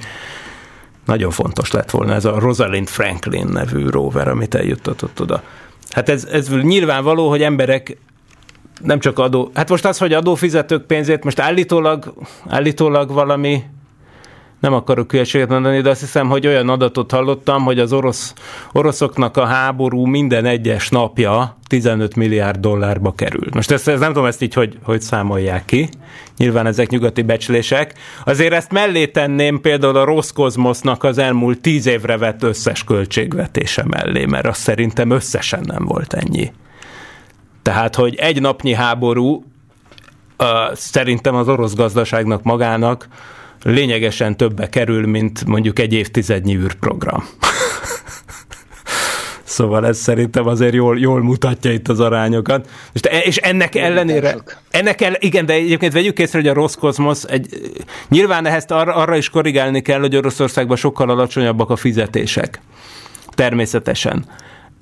[1.05, 5.43] nagyon fontos lett volna ez a Rosalind Franklin nevű rover, amit eljuttatott oda.
[5.91, 7.97] Hát ez, ez nyilvánvaló, hogy emberek
[8.83, 12.15] nem csak adó, hát most az, hogy adófizetők pénzét, most állítólag,
[12.47, 13.63] állítólag valami
[14.61, 18.35] nem akarok hülyeséget mondani, de azt hiszem, hogy olyan adatot hallottam, hogy az orosz,
[18.73, 23.47] oroszoknak a háború minden egyes napja 15 milliárd dollárba kerül.
[23.53, 25.89] Most ezt, ezt nem tudom ezt így, hogy, hogy számolják ki.
[26.37, 27.95] Nyilván ezek nyugati becslések.
[28.25, 34.25] Azért ezt mellé tenném például a Roszkozmosznak az elmúlt tíz évre vett összes költségvetése mellé,
[34.25, 36.53] mert azt szerintem összesen nem volt ennyi.
[37.69, 39.45] Tehát, hogy egy napnyi háború
[40.39, 43.09] uh, szerintem az orosz gazdaságnak magának
[43.63, 47.25] lényegesen többe kerül, mint mondjuk egy évtizednyi űrprogram.
[49.43, 52.69] Szóval ez szerintem azért jól, jól mutatja itt az arányokat.
[52.93, 54.37] És, és ennek ellenére,
[54.71, 57.73] ennek el, igen, de egyébként vegyük észre, hogy a Roszkozmosz egy,
[58.09, 62.61] nyilván ehhez arra, arra is korrigálni kell, hogy Oroszországban sokkal alacsonyabbak a fizetések.
[63.35, 64.25] Természetesen.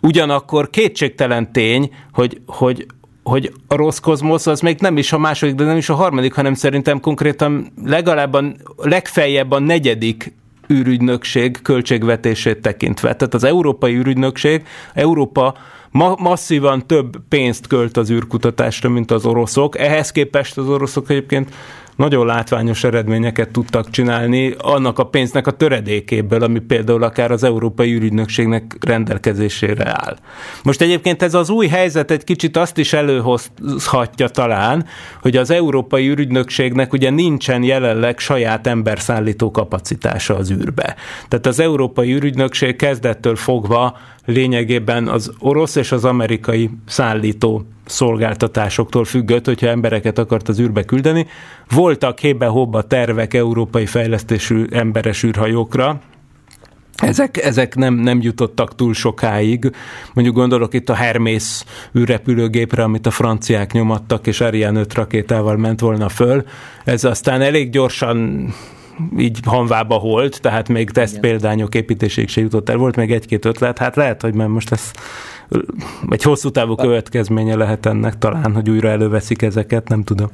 [0.03, 2.87] Ugyanakkor kétségtelen tény, hogy, hogy
[3.23, 6.35] hogy a rossz kozmosz az még nem is a második, de nem is a harmadik,
[6.35, 8.45] hanem szerintem konkrétan legalább a
[8.77, 10.35] legfeljebb a negyedik
[10.73, 13.17] űrügynökség költségvetését tekintve.
[13.17, 15.55] Tehát az Európai űrügynökség, Európa
[15.91, 19.79] ma- masszívan több pénzt költ az űrkutatásra, mint az oroszok.
[19.79, 21.55] Ehhez képest az oroszok egyébként
[21.97, 27.93] nagyon látványos eredményeket tudtak csinálni annak a pénznek a töredékéből, ami például akár az Európai
[27.93, 30.17] űrügynökségnek rendelkezésére áll.
[30.63, 34.87] Most egyébként ez az új helyzet egy kicsit azt is előhozhatja talán,
[35.23, 40.97] hogy az Európai űrügynökségnek ugye nincsen jelenleg saját emberszállító kapacitása az űrbe.
[41.29, 49.45] Tehát az Európai űrügynökség kezdettől fogva lényegében az orosz és az amerikai szállító szolgáltatásoktól függött,
[49.45, 51.27] hogyha embereket akart az űrbe küldeni.
[51.71, 56.01] Voltak hébe-hobba tervek európai fejlesztésű emberes űrhajókra,
[56.97, 59.71] ezek, ezek nem, nem jutottak túl sokáig.
[60.13, 61.65] Mondjuk gondolok itt a Hermész
[61.99, 66.45] űrrepülőgépre, amit a franciák nyomattak, és Ariane 5 rakétával ment volna föl.
[66.85, 68.49] Ez aztán elég gyorsan
[69.19, 72.77] így hanvába holt, tehát még teszt példányok építéséig se jutott el.
[72.77, 74.91] Volt még egy-két ötlet, hát lehet, hogy már most ez
[76.09, 80.29] egy hosszú távú következménye lehet ennek talán, hogy újra előveszik ezeket, nem tudom.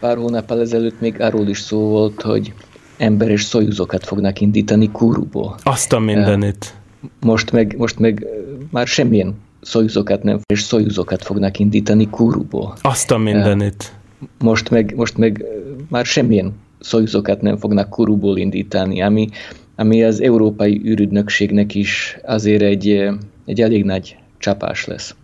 [0.00, 2.52] Pár hónappal ezelőtt még arról is szó volt, hogy
[2.96, 5.56] ember és szojuzokat fognak indítani Kuruból.
[5.62, 6.74] Azt a mindenit.
[7.20, 8.26] Most meg, most meg
[8.70, 12.76] már semmilyen szojuzokat nem, és szojuzokat fognak indítani Kuruból.
[12.80, 13.92] Azt a mindenit.
[14.38, 15.44] Most meg, most meg
[15.88, 19.28] már semmilyen szojuzokat nem fognak Kuruból indítani, ami,
[19.76, 23.08] ami az Európai űrügynökségnek is azért egy,
[23.46, 25.14] egy elég nagy csapás lesz.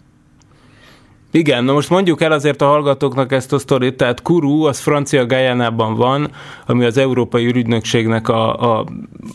[1.30, 5.26] Igen, na most mondjuk el azért a hallgatóknak ezt a sztorit, tehát Kuru, az francia
[5.26, 6.30] Gajánában van,
[6.66, 8.86] ami az Európai űrügynökségnek a, a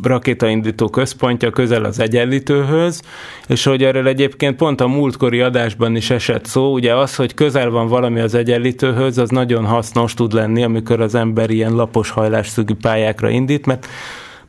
[0.03, 3.01] rakétaindító központja, közel az egyenlítőhöz,
[3.47, 7.69] és hogy erről egyébként pont a múltkori adásban is esett szó, ugye az, hogy közel
[7.69, 12.73] van valami az egyenlítőhöz, az nagyon hasznos tud lenni, amikor az ember ilyen lapos hajlásszögű
[12.81, 13.87] pályákra indít, mert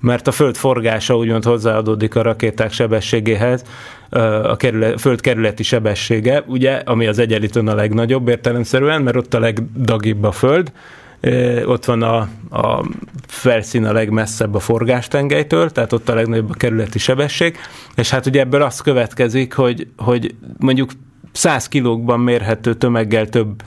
[0.02, 3.64] mert a föld forgása úgymond hozzáadódik a rakéták sebességéhez,
[4.42, 9.38] a kerület, föld kerületi sebessége, ugye, ami az egyenlítőn a legnagyobb értelemszerűen, mert ott a
[9.38, 10.72] legdagibb a föld,
[11.64, 12.16] ott van a,
[12.50, 12.84] a
[13.26, 17.56] felszín a legmesszebb a forgástengelytől, tehát ott a legnagyobb a kerületi sebesség,
[17.96, 20.90] és hát ugye ebből az következik, hogy, hogy mondjuk
[21.32, 23.62] 100 kilókban mérhető tömeggel több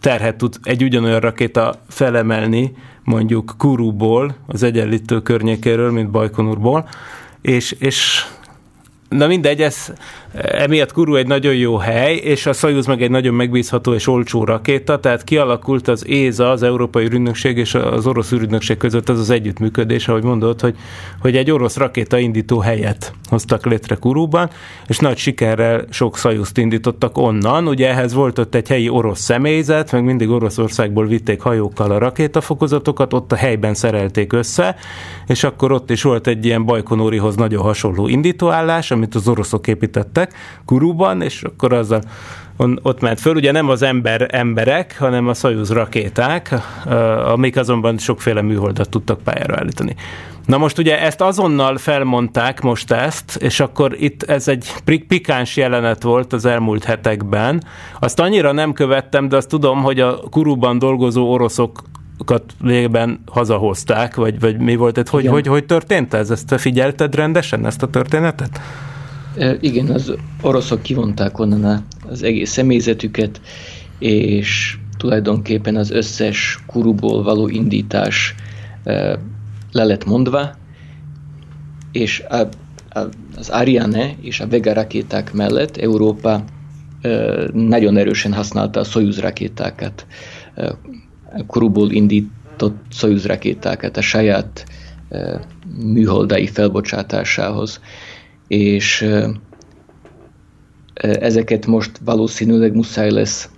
[0.00, 2.72] terhet tud egy ugyanolyan rakéta felemelni,
[3.04, 6.88] mondjuk Kuruból, az egyenlítő környékéről, mint Bajkonurból,
[7.40, 8.24] és, és
[9.08, 9.92] Na mindegy, ez,
[10.34, 14.44] emiatt Kuru egy nagyon jó hely, és a Soyuz meg egy nagyon megbízható és olcsó
[14.44, 19.30] rakéta, tehát kialakult az ÉZA, az Európai űrügynökség és az orosz űrügynökség között az az
[19.30, 20.76] együttműködés, ahogy mondod, hogy,
[21.20, 24.50] hogy egy orosz rakéta indító helyet hoztak létre Kuruban,
[24.86, 27.68] és nagy sikerrel sok Soyuzt indítottak onnan.
[27.68, 33.12] Ugye ehhez volt ott egy helyi orosz személyzet, meg mindig Oroszországból vitték hajókkal a rakétafokozatokat,
[33.12, 34.76] ott a helyben szerelték össze,
[35.26, 40.23] és akkor ott is volt egy ilyen Bajkonórihoz nagyon hasonló indítóállás, amit az oroszok építettek
[40.64, 42.00] Kuruban, és akkor azzal
[42.56, 43.34] on, ott ment föl.
[43.34, 46.54] Ugye nem az ember emberek, hanem a Soyuz rakéták,
[47.26, 49.94] amik azonban sokféle műholdat tudtak pályára állítani.
[50.46, 56.02] Na most ugye ezt azonnal felmondták most ezt, és akkor itt ez egy pikáns jelenet
[56.02, 57.64] volt az elmúlt hetekben.
[58.00, 61.82] Azt annyira nem követtem, de azt tudom, hogy a Kuruban dolgozó oroszok
[62.62, 65.08] lényegben hazahozták, vagy, vagy mi volt ez?
[65.08, 66.30] Hogy, hogy, hogy történt ez?
[66.30, 68.60] Ezt te figyelted rendesen, ezt a történetet?
[69.36, 73.40] E, igen, az oroszok kivonták onnan az egész személyzetüket,
[73.98, 78.34] és tulajdonképpen az összes kuruból való indítás
[78.84, 79.18] e,
[79.72, 80.56] le lett mondva,
[81.92, 82.36] és a,
[82.98, 86.44] a, az Ariane és a Vega rakéták mellett Európa
[87.00, 87.08] e,
[87.52, 90.06] nagyon erősen használta a Soyuz rakétákat
[91.46, 94.66] kuruból indít, szállított Soyuz rakétákat a saját
[95.82, 97.80] műholdai felbocsátásához.
[98.46, 99.08] És
[101.02, 103.48] ezeket most valószínűleg muszáj lesz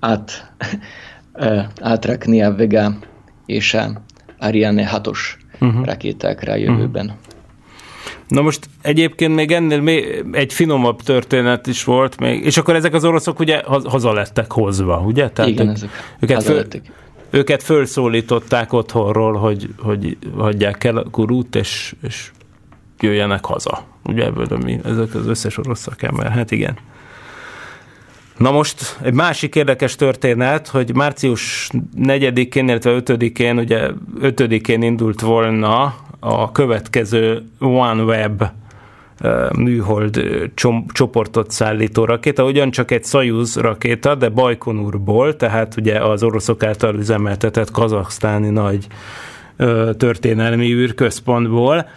[0.00, 0.52] át,
[1.80, 2.98] átrakni a Vega
[3.46, 4.02] és a
[4.38, 5.18] Ariane 6-os
[5.60, 5.84] uh-huh.
[5.84, 7.06] rakétákra a jövőben.
[7.06, 7.20] Uh-huh.
[8.28, 12.94] Na most egyébként még ennél még egy finomabb történet is volt még, és akkor ezek
[12.94, 15.30] az oroszok ugye haza lettek hozva, ugye?
[15.30, 16.64] Tehát Igen, ők, ezek őket, föl,
[17.30, 22.30] őket fölszólították otthonról, hogy, hogy hagyják el a kurút, és, és
[23.00, 23.82] jöjjenek haza.
[24.04, 26.76] Ugye ebből mi, ezek az összes orosz szakember, hát igen.
[28.36, 35.94] Na most egy másik érdekes történet, hogy március 4-én, illetve 5-én, ugye 5-én indult volna
[36.20, 38.44] a következő OneWeb
[39.56, 40.20] műhold
[40.92, 47.70] csoportot szállító rakéta, ugyancsak egy Soyuz rakéta, de Bajkonurból, tehát ugye az oroszok által üzemeltetett
[47.70, 48.86] kazaksztáni nagy
[49.96, 51.88] történelmi űrközpontból.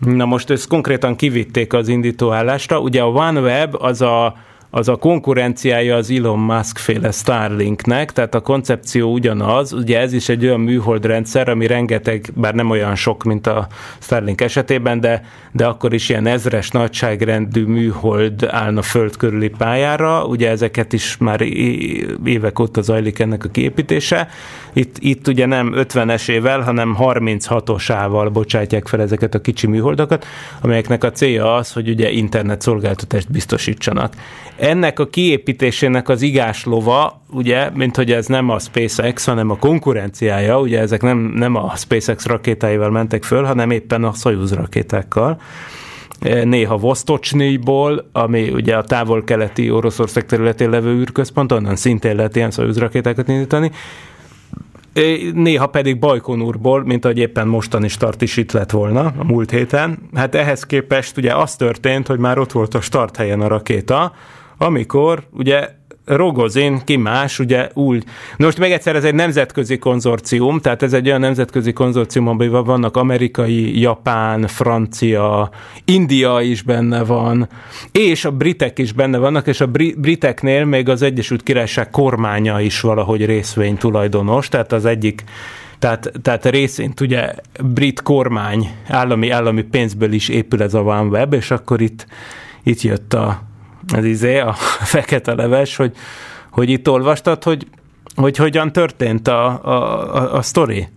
[0.00, 2.80] Na most ezt konkrétan kivitték az indítóállásra.
[2.80, 4.36] Ugye a OneWeb az a
[4.70, 10.28] az a konkurenciája az Elon Musk féle Starlinknek, tehát a koncepció ugyanaz, ugye ez is
[10.28, 13.66] egy olyan műholdrendszer, ami rengeteg, bár nem olyan sok, mint a
[13.98, 20.50] Starlink esetében, de, de akkor is ilyen ezres nagyságrendű műhold állna föld körüli pályára, ugye
[20.50, 21.40] ezeket is már
[22.24, 24.28] évek óta zajlik ennek a kiépítése.
[24.72, 30.26] Itt, itt ugye nem 50-esével, hanem 36-osával bocsátják fel ezeket a kicsi műholdakat,
[30.60, 34.14] amelyeknek a célja az, hogy ugye internet szolgáltatást biztosítsanak.
[34.60, 36.24] Ennek a kiépítésének az
[36.64, 41.54] lova, ugye, mint hogy ez nem a SpaceX, hanem a konkurenciája, ugye ezek nem, nem
[41.54, 45.40] a SpaceX rakétáival mentek föl, hanem éppen a Soyuz rakétákkal
[46.44, 52.78] néha Vostocsnyíból, ami ugye a távol-keleti Oroszország területén levő űrközpont, onnan szintén lehet ilyen Soyuz
[52.78, 53.70] rakétákat indítani,
[55.34, 59.50] néha pedig Bajkonurból, mint ahogy éppen mostan is start is itt lett volna a múlt
[59.50, 59.98] héten.
[60.14, 64.12] Hát ehhez képest ugye az történt, hogy már ott volt a start helyen a rakéta,
[64.62, 65.68] amikor ugye
[66.04, 68.04] Rogozin, ki más, ugye úgy.
[68.36, 72.96] Most még egyszer ez egy nemzetközi konzorcium, tehát ez egy olyan nemzetközi konzorcium, amiben vannak
[72.96, 75.50] amerikai, japán, francia,
[75.84, 77.48] India is benne van,
[77.92, 82.80] és a britek is benne vannak, és a briteknél még az Egyesült Királyság kormánya is
[82.80, 85.24] valahogy részvény tulajdonos, tehát az egyik
[85.78, 87.32] tehát, tehát részint ugye
[87.64, 92.06] brit kormány állami, állami pénzből is épül ez a OneWeb, és akkor itt,
[92.62, 93.49] itt jött a,
[93.92, 94.52] az izé, a
[94.92, 95.96] fekete leves, hogy,
[96.50, 97.66] hogy itt olvastad, hogy,
[98.14, 100.88] hogy hogyan történt a, a, a, a sztori?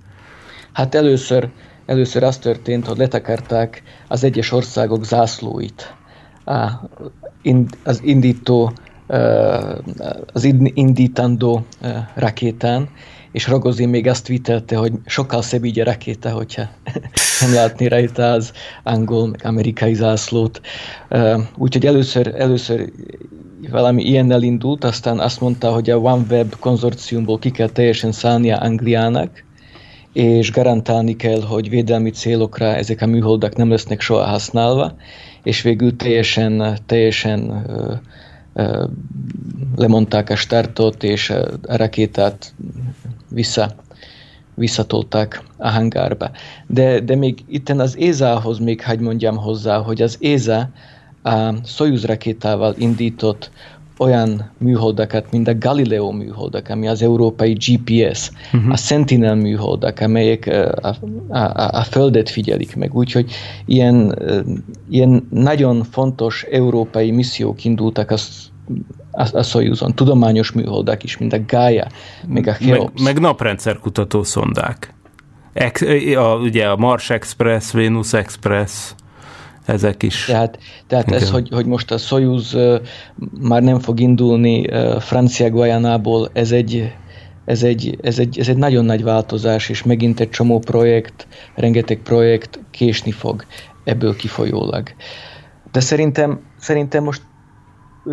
[0.74, 1.50] Hát először,
[1.86, 5.94] először az történt, hogy letakarták az egyes országok zászlóit.
[7.84, 8.74] Az indító,
[10.34, 11.66] az indítandó
[12.16, 12.90] rakétán,
[13.34, 16.64] és Rogozin még azt vitelte, hogy sokkal szebb így a rakéta, hogyha
[17.42, 18.52] nem látni rajta az
[18.84, 20.62] angol, meg amerikai zászlót.
[21.58, 22.92] Úgyhogy először, először
[23.72, 29.44] valami ilyennel indult, aztán azt mondta, hogy a OneWeb konzorciumból ki kell teljesen szállnia Angliának,
[30.14, 34.96] és garantálni kell, hogy védelmi célokra ezek a műholdak nem lesznek soha használva,
[35.44, 37.66] és végül teljesen, teljesen
[39.76, 42.54] lemondták a startot, és a rakétát
[43.30, 43.76] vissza,
[44.54, 46.32] visszatolták a hangárba.
[46.68, 50.70] De, de még itt az ESA-hoz még hagy mondjam hozzá, hogy az ESA
[51.24, 53.52] a Soyuz rakétával indított
[53.98, 58.72] olyan műholdakat, mint a Galileo műholdak, ami az európai GPS, uh-huh.
[58.72, 60.48] a Sentinel műholdak, amelyek
[60.82, 60.96] a,
[61.30, 62.96] a, a Földet figyelik meg.
[62.96, 63.32] Úgyhogy
[63.66, 64.20] ilyen,
[64.90, 68.18] ilyen nagyon fontos európai missziók indultak a
[69.12, 69.94] a, a Soyuzon.
[69.94, 71.88] Tudományos műholdak is, mint a Gaia,
[72.28, 73.02] meg a Cheops.
[73.02, 74.94] Meg, meg naprendszerkutató szondák.
[75.54, 75.82] Ex,
[76.16, 78.94] a, ugye a Mars Express, Venus Express,
[79.66, 80.26] ezek is.
[80.26, 82.82] Tehát, tehát ez, hogy, hogy most a Soyuz uh,
[83.42, 86.94] már nem fog indulni uh, Francia Guajánából, ez egy,
[87.46, 91.98] ez egy, ez, egy, ez egy nagyon nagy változás, és megint egy csomó projekt, rengeteg
[91.98, 93.46] projekt késni fog
[93.84, 94.90] ebből kifolyólag.
[95.72, 97.22] De szerintem, szerintem most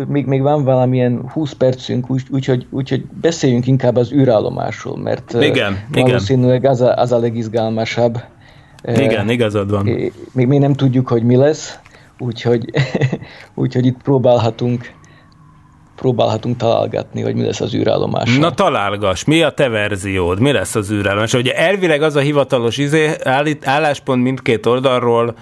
[0.07, 5.77] még, még van valamilyen 20 percünk, úgyhogy úgy, úgy, beszéljünk inkább az űrállomásról, mert igen,
[5.91, 6.71] valószínűleg igen.
[6.71, 8.21] Az, a, az a legizgalmasabb.
[8.83, 9.83] Igen, igazad van.
[9.83, 11.79] Még, még nem tudjuk, hogy mi lesz,
[12.17, 12.69] úgyhogy,
[13.53, 14.91] úgyhogy itt próbálhatunk
[15.95, 18.37] próbálhatunk találgatni, hogy mi lesz az űrállomás.
[18.37, 21.33] Na találgass, mi a te verziód, mi lesz az űrállomás?
[21.33, 25.35] Ugye elvileg az a hivatalos izé, állít, álláspont mindkét oldalról,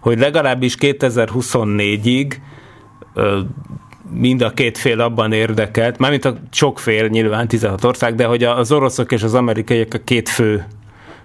[0.00, 2.32] hogy legalábbis 2024-ig
[4.10, 8.44] mind a két fél abban érdekelt, mármint a sok fél nyilván 16 ország, de hogy
[8.44, 10.66] az oroszok és az amerikaiak a két fő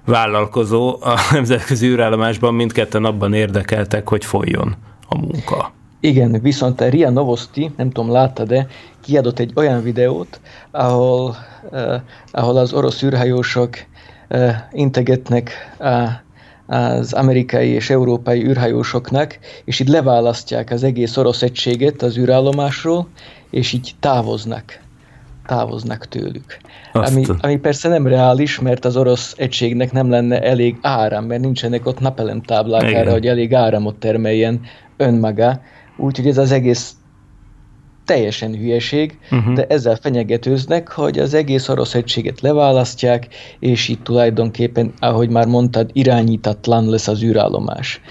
[0.07, 4.75] vállalkozó a nemzetközi űrállomásban mindketten abban érdekeltek, hogy folyjon
[5.09, 5.71] a munka.
[5.99, 8.67] Igen, viszont a Ria Novosti, nem tudom, látta, de
[9.01, 10.39] kiadott egy olyan videót,
[10.71, 11.35] ahol,
[11.71, 11.93] uh,
[12.31, 13.69] ahol az orosz űrhajósok
[14.29, 16.09] uh, integetnek uh,
[16.67, 23.07] az amerikai és európai űrhajósoknak, és így leválasztják az egész orosz egységet az űrállomásról,
[23.49, 24.79] és így távoznak
[25.47, 26.57] távoznak tőlük.
[26.93, 31.85] Ami, ami persze nem reális, mert az orosz egységnek nem lenne elég áram, mert nincsenek
[31.85, 34.61] ott napelem táblák erre, hogy elég áramot termeljen
[34.97, 35.61] önmaga.
[35.97, 36.95] Úgyhogy ez az egész
[38.05, 39.53] teljesen hülyeség, uh-huh.
[39.53, 43.27] de ezzel fenyegetőznek, hogy az egész orosz egységet leválasztják,
[43.59, 48.01] és itt tulajdonképpen, ahogy már mondtad, irányítatlan lesz az űrállomás.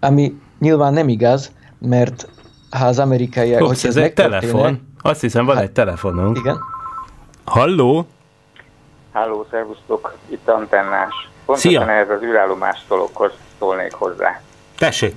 [0.00, 2.28] Ami nyilván nem igaz, mert
[2.70, 3.62] ha az amerikaiak...
[3.62, 4.80] Ups, ez egy telefon.
[5.06, 6.38] Azt hiszem, van hát, egy telefonunk.
[6.38, 6.58] Igen.
[7.44, 8.06] Halló?
[9.12, 11.28] Halló, szervusztok, itt Antennás.
[11.44, 11.90] Pontosan Szia.
[11.90, 14.40] ehhez az űrállomás dologhoz szólnék hozzá.
[14.78, 15.14] Tessék.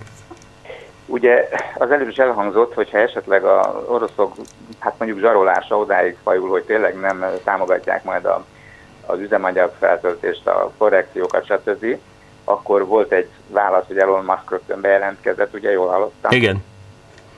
[1.05, 4.35] Ugye az előbb is elhangzott, hogyha esetleg a oroszok,
[4.79, 8.45] hát mondjuk zsarolása odáig fajul, hogy tényleg nem támogatják majd a,
[9.05, 11.97] az üzemanyag feltöltést, a korrekciókat, stb.,
[12.43, 16.31] akkor volt egy válasz, hogy Elon Musk rögtön bejelentkezett, ugye jól hallottam?
[16.31, 16.63] Igen.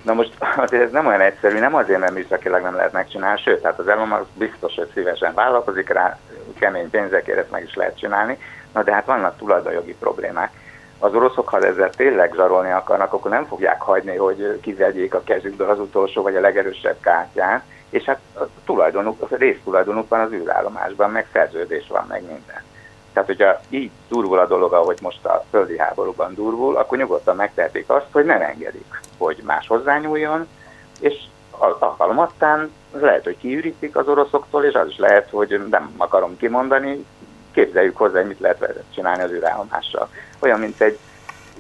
[0.02, 0.34] Na most
[0.66, 3.88] azért ez nem olyan egyszerű, nem azért, mert műszakilag nem lehet megcsinálni, sőt, tehát az
[3.88, 6.18] Elon Musk biztos, hogy szívesen vállalkozik rá,
[6.60, 8.38] kemény pénzekért meg is lehet csinálni,
[8.74, 10.52] na de hát vannak tulajdonjogi problémák.
[11.00, 15.70] Az oroszok, ha ezzel tényleg zsarolni akarnak, akkor nem fogják hagyni, hogy kivegyék a kezükből
[15.70, 21.12] az utolsó vagy a legerősebb kártyát, és hát a tulajdonuk, a résztulajdonuk van az űrállomásban,
[21.12, 22.64] meg szerződés van, meg minden.
[23.14, 27.90] Tehát, hogyha így durvul a dolog, ahogy most a földi háborúban durvul, akkor nyugodtan megtehetik
[27.90, 30.48] azt, hogy nem engedik, hogy más hozzányúljon,
[31.00, 31.14] és
[31.52, 37.06] alkalmattán lehet, hogy kiürítik az oroszoktól, és az is lehet, hogy nem akarom kimondani,
[37.54, 40.10] képzeljük hozzá, hogy mit lehet csinálni az űrállomással.
[40.40, 40.98] Olyan, mint egy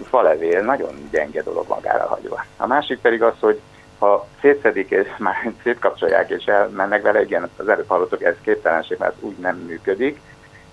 [0.03, 2.45] falevél, nagyon gyenge dolog magára hagyva.
[2.57, 3.61] A másik pedig az, hogy
[3.99, 9.15] ha szétszedik, és már szétkapcsolják és elmennek vele, igen, az előbb hallottuk, ez képtelenség, mert
[9.19, 10.21] úgy nem működik,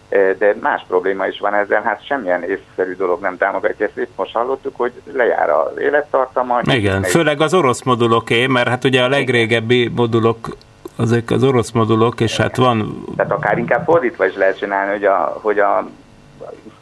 [0.09, 3.99] de más probléma is van ezzel, hát semmilyen észszerű dolog nem támogatja ezt.
[3.99, 6.61] Itt most hallottuk, hogy lejár az élettartama.
[6.63, 10.49] Igen, főleg az orosz moduloké, mert hát ugye a legrégebbi modulok
[10.97, 13.05] azok az orosz modulok, és hát van...
[13.17, 15.89] Tehát akár inkább fordítva is lehet csinálni, hogy a, hogy a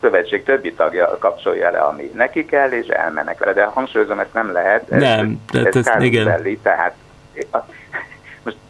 [0.00, 3.52] szövetség többi tagja kapcsolja le, ami neki kell, és elmennek vele.
[3.52, 4.90] De hangsúlyozom, ezt nem lehet.
[4.90, 6.24] Ez, nem, ez, ez, ez igen.
[6.24, 6.94] Belli, tehát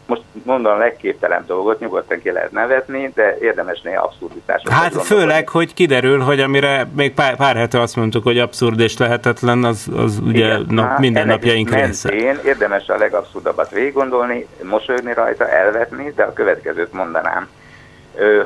[0.07, 4.71] most, mondom a legképtelen dolgot, nyugodtan ki lehet nevetni, de érdemes néha abszurditásot.
[4.71, 8.97] Hát főleg, hogy kiderül, hogy amire még pár, pár hete azt mondtuk, hogy abszurd és
[8.97, 12.09] lehetetlen, az, az ugye Igen, nap, hát minden napjaink része.
[12.09, 17.47] mentén Érdemes a legabszurdabbat végig gondolni, mosolyogni rajta, elvetni, de a következőt mondanám.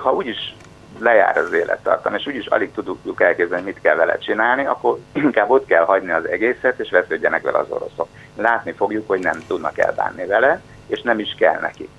[0.01, 0.55] Ha úgyis
[0.99, 5.65] lejár az élettartam, és úgyis alig tudjuk elképzelni, mit kell vele csinálni, akkor inkább ott
[5.65, 8.07] kell hagyni az egészet, és vesződjenek vele az oroszok.
[8.35, 10.61] Látni fogjuk, hogy nem tudnak elbánni vele,
[10.91, 11.89] és nem is kell nekik.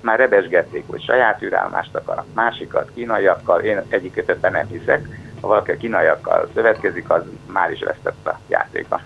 [0.00, 5.06] Már rebesgették, hogy saját űrállomást akarnak, másikat kínaiakkal, én egyiket nem hiszek,
[5.40, 9.00] ha valaki kínaiakkal szövetkezik, az már is vesztett a játékban.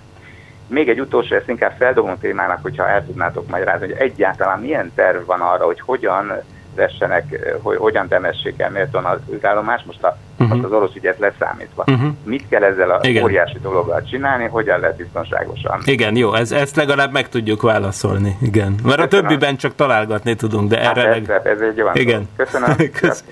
[0.67, 5.27] Még egy utolsó, ezt inkább feldobom témának, hogyha el tudnátok magyarázni, hogy egyáltalán milyen terv
[5.27, 6.33] van arra, hogy hogyan
[6.75, 10.49] vessenek, hogy hogyan temessék el méltón az űrállomást, most, a, uh-huh.
[10.49, 11.85] most az orosz ügyet leszámítva.
[11.87, 12.09] Uh-huh.
[12.25, 13.23] Mit kell ezzel a Igen.
[13.23, 15.81] óriási dologgal csinálni, hogyan lehet biztonságosan?
[15.85, 18.75] Igen, jó, ez, ezt legalább meg tudjuk válaszolni, igen.
[18.85, 19.29] Mert a Köszönöm.
[19.29, 21.41] többiben csak találgatni tudunk, de Hát erre ez, meg...
[21.45, 22.29] ez egy olyan Igen.
[22.37, 22.51] dolog.
[22.51, 22.91] Köszönöm.
[23.01, 23.25] Kösz-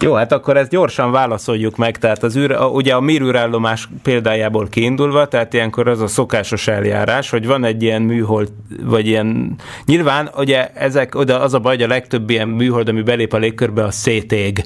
[0.00, 3.88] Jó, hát akkor ezt gyorsan válaszoljuk meg, tehát az űr, a- ugye a mir űrállomás
[4.02, 8.48] példájából kiindulva, tehát ilyenkor az a szokásos eljárás, hogy van egy ilyen műhold,
[8.84, 13.02] vagy ilyen, nyilván ugye ezek, oda az a baj, hogy a legtöbb ilyen műhold, ami
[13.02, 14.62] belép a légkörbe, a szétég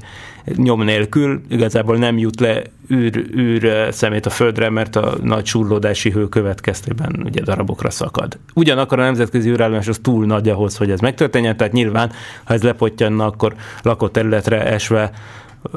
[0.56, 2.62] nyom nélkül, igazából nem jut le
[2.92, 8.38] űr, űr szemét a földre, mert a nagy surlódási hő következtében ugye darabokra szakad.
[8.54, 12.10] Ugyanakkor a nemzetközi űrállomás az túl nagy ahhoz, hogy ez megtörténjen, tehát nyilván,
[12.44, 15.10] ha ez lepottyanna, akkor lakott területre esve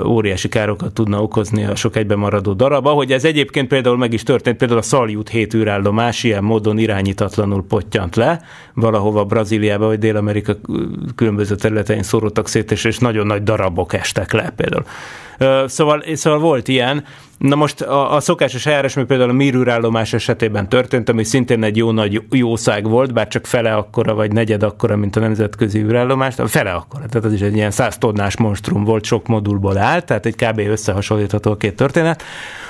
[0.05, 2.85] óriási károkat tudna okozni a sok egyben maradó darab.
[2.87, 7.65] Ahogy ez egyébként például meg is történt, például a Szaljút 7 űrállomás ilyen módon irányítatlanul
[7.67, 8.41] pottyant le,
[8.73, 10.53] valahova Brazíliába vagy Dél-Amerika
[11.15, 14.85] különböző területein szórodtak szét, és, és nagyon nagy darabok estek le például.
[15.67, 17.03] Szóval, szóval volt ilyen.
[17.37, 21.63] Na most a, a szokásos eljárás, ami például a Mir űrállomás esetében történt, ami szintén
[21.63, 25.79] egy jó nagy jószág volt, bár csak fele akkora, vagy negyed akkora, mint a nemzetközi
[25.79, 30.01] űrállomás, fele akkora, tehát az is egy ilyen 100 tonnás monstrum volt, sok modulból áll,
[30.01, 30.59] tehát egy kb.
[30.59, 32.23] összehasonlítható a két történet.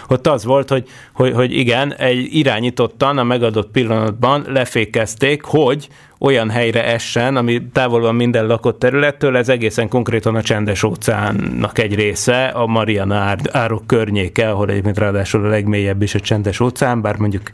[0.07, 5.88] ott az volt, hogy, hogy, hogy igen, egy irányítottan a megadott pillanatban lefékezték, hogy
[6.26, 11.80] olyan helyre essen, ami távol van minden lakott területtől, ez egészen konkrétan a csendes óceánnak
[11.80, 17.01] egy része, a Mariana árok környéke, ahol egyébként ráadásul a legmélyebb is a csendes óceán,
[17.01, 17.49] bár mondjuk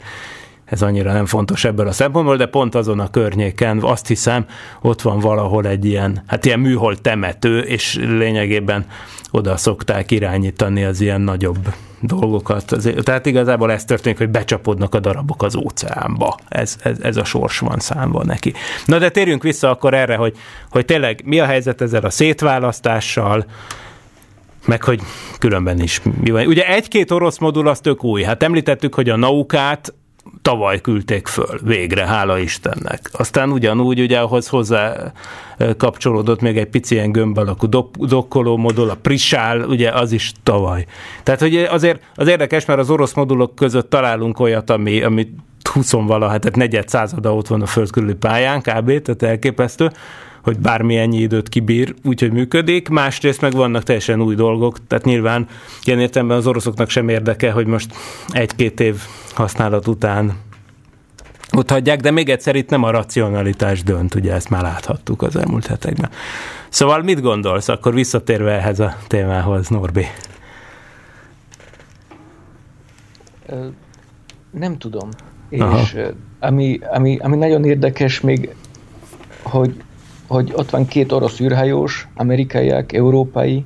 [0.64, 4.46] ez annyira nem fontos ebből a szempontból, de pont azon a környéken azt hiszem,
[4.80, 8.86] ott van valahol egy ilyen, hát ilyen műhold temető, és lényegében
[9.30, 12.76] oda szokták irányítani az ilyen nagyobb dolgokat.
[13.02, 16.38] Tehát igazából ez történik, hogy becsapodnak a darabok az óceánba.
[16.48, 18.52] Ez, ez, ez a sors van számba neki.
[18.86, 20.36] Na de térjünk vissza akkor erre, hogy,
[20.70, 23.44] hogy tényleg mi a helyzet ezzel a szétválasztással,
[24.66, 25.00] meg hogy
[25.38, 26.00] különben is.
[26.24, 28.22] Ugye egy-két orosz modul az tök új.
[28.22, 29.94] Hát említettük, hogy a naukát
[30.42, 33.00] tavaly küldték föl, végre, hála Istennek.
[33.12, 35.12] Aztán ugyanúgy ugye ahhoz hozzá
[35.76, 37.68] kapcsolódott még egy pici ilyen gömb alakú
[37.98, 40.86] dokkoló modul, a Prisál, ugye az is tavaly.
[41.22, 45.28] Tehát hogy azért az érdekes, mert az orosz modulok között találunk olyat, ami, ami
[45.72, 48.86] 20 valaha, tehát negyed százada ott van a föld körüli pályán, kb.
[48.86, 49.90] Tehát elképesztő
[50.42, 52.88] hogy bármilyen időt kibír, úgyhogy működik.
[52.88, 55.46] Másrészt meg vannak teljesen új dolgok, tehát nyilván
[55.84, 57.94] ilyen értelemben az oroszoknak sem érdeke, hogy most
[58.28, 59.00] egy-két év
[59.34, 60.32] használat után
[61.56, 65.36] ott hagyják, de még egyszer itt nem a racionalitás dönt, ugye ezt már láthattuk az
[65.36, 66.10] elmúlt hetekben.
[66.68, 70.06] Szóval mit gondolsz, akkor visszatérve ehhez a témához, Norbi?
[74.50, 75.08] Nem tudom.
[75.58, 75.80] Aha.
[75.80, 75.96] És
[76.40, 78.54] ami, ami, ami nagyon érdekes még,
[79.42, 79.82] hogy
[80.32, 83.64] hogy ott van két orosz űrhajós, amerikaiak, európai,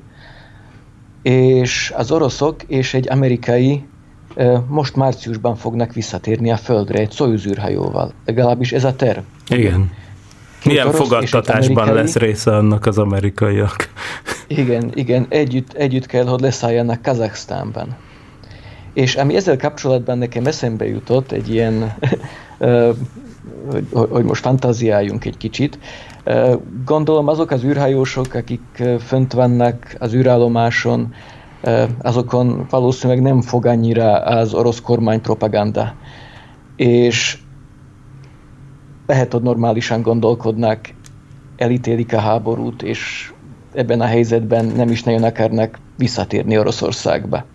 [1.21, 3.85] és az oroszok és egy amerikai
[4.67, 8.13] most márciusban fognak visszatérni a Földre egy Soyuz űrhajóval.
[8.25, 9.19] Legalábbis ez a terv.
[9.49, 9.91] Igen.
[10.59, 13.89] Két Milyen fogadtatásban lesz része annak az amerikaiak?
[14.47, 17.95] Igen, igen, együtt, együtt kell, hogy leszálljanak Kazaksztánban.
[18.93, 21.93] És ami ezzel kapcsolatban nekem eszembe jutott, egy ilyen,
[23.71, 25.79] hogy, hogy most fantáziáljunk egy kicsit,
[26.85, 31.13] Gondolom azok az űrhajósok, akik fönt vannak az űrállomáson,
[32.01, 35.93] azokon valószínűleg nem fog annyira az orosz kormány propaganda.
[36.75, 37.37] És
[39.07, 40.79] lehet, hogy normálisan gondolkodnak,
[41.57, 43.31] elítélik a háborút, és
[43.73, 47.45] ebben a helyzetben nem is nagyon akarnak visszatérni Oroszországba.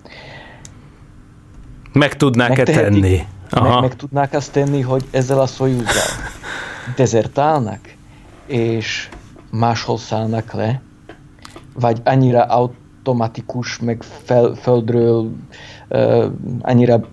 [1.93, 3.21] Meg tudnák-e tenni?
[3.51, 3.69] Aha.
[3.69, 6.03] Meg, meg tudnák azt tenni, hogy ezzel a szojúzzal
[6.97, 7.79] dezertálnak?
[8.47, 9.09] És
[9.51, 10.83] máshol szállnak le,
[11.75, 15.31] vagy annyira automatikus, meg fel, földről
[15.89, 16.25] uh,
[16.61, 17.09] annyira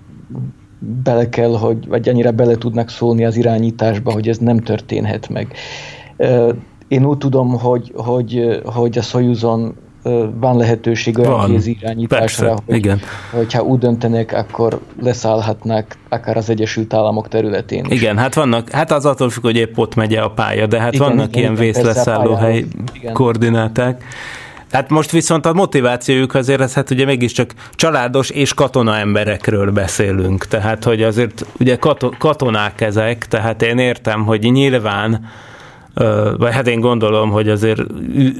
[0.79, 5.53] bele kell, hogy, vagy annyira bele tudnak szólni az irányításba, hogy ez nem történhet meg.
[6.17, 6.55] Uh,
[6.87, 9.75] én úgy tudom, hogy, hogy, hogy a Soyuzon
[10.39, 11.49] van lehetőség olyan van.
[11.49, 12.99] kézirányításra, Persze, hogy, igen.
[13.31, 18.01] hogyha úgy döntenek, akkor leszállhatnak akár az Egyesült Államok területén is.
[18.01, 20.93] Igen, hát vannak, hát az attól függ, hogy épp ott megy a pálya, de hát
[20.93, 22.65] igen, vannak igen, ilyen vészleszállóhely
[23.13, 24.03] koordináták.
[24.71, 30.45] Hát most viszont a motivációjuk azért, ez hát ugye mégiscsak családos és katona emberekről beszélünk,
[30.45, 31.77] tehát hogy azért ugye
[32.17, 35.29] katonák ezek, tehát én értem, hogy nyilván
[36.37, 37.81] vagy hát én gondolom, hogy azért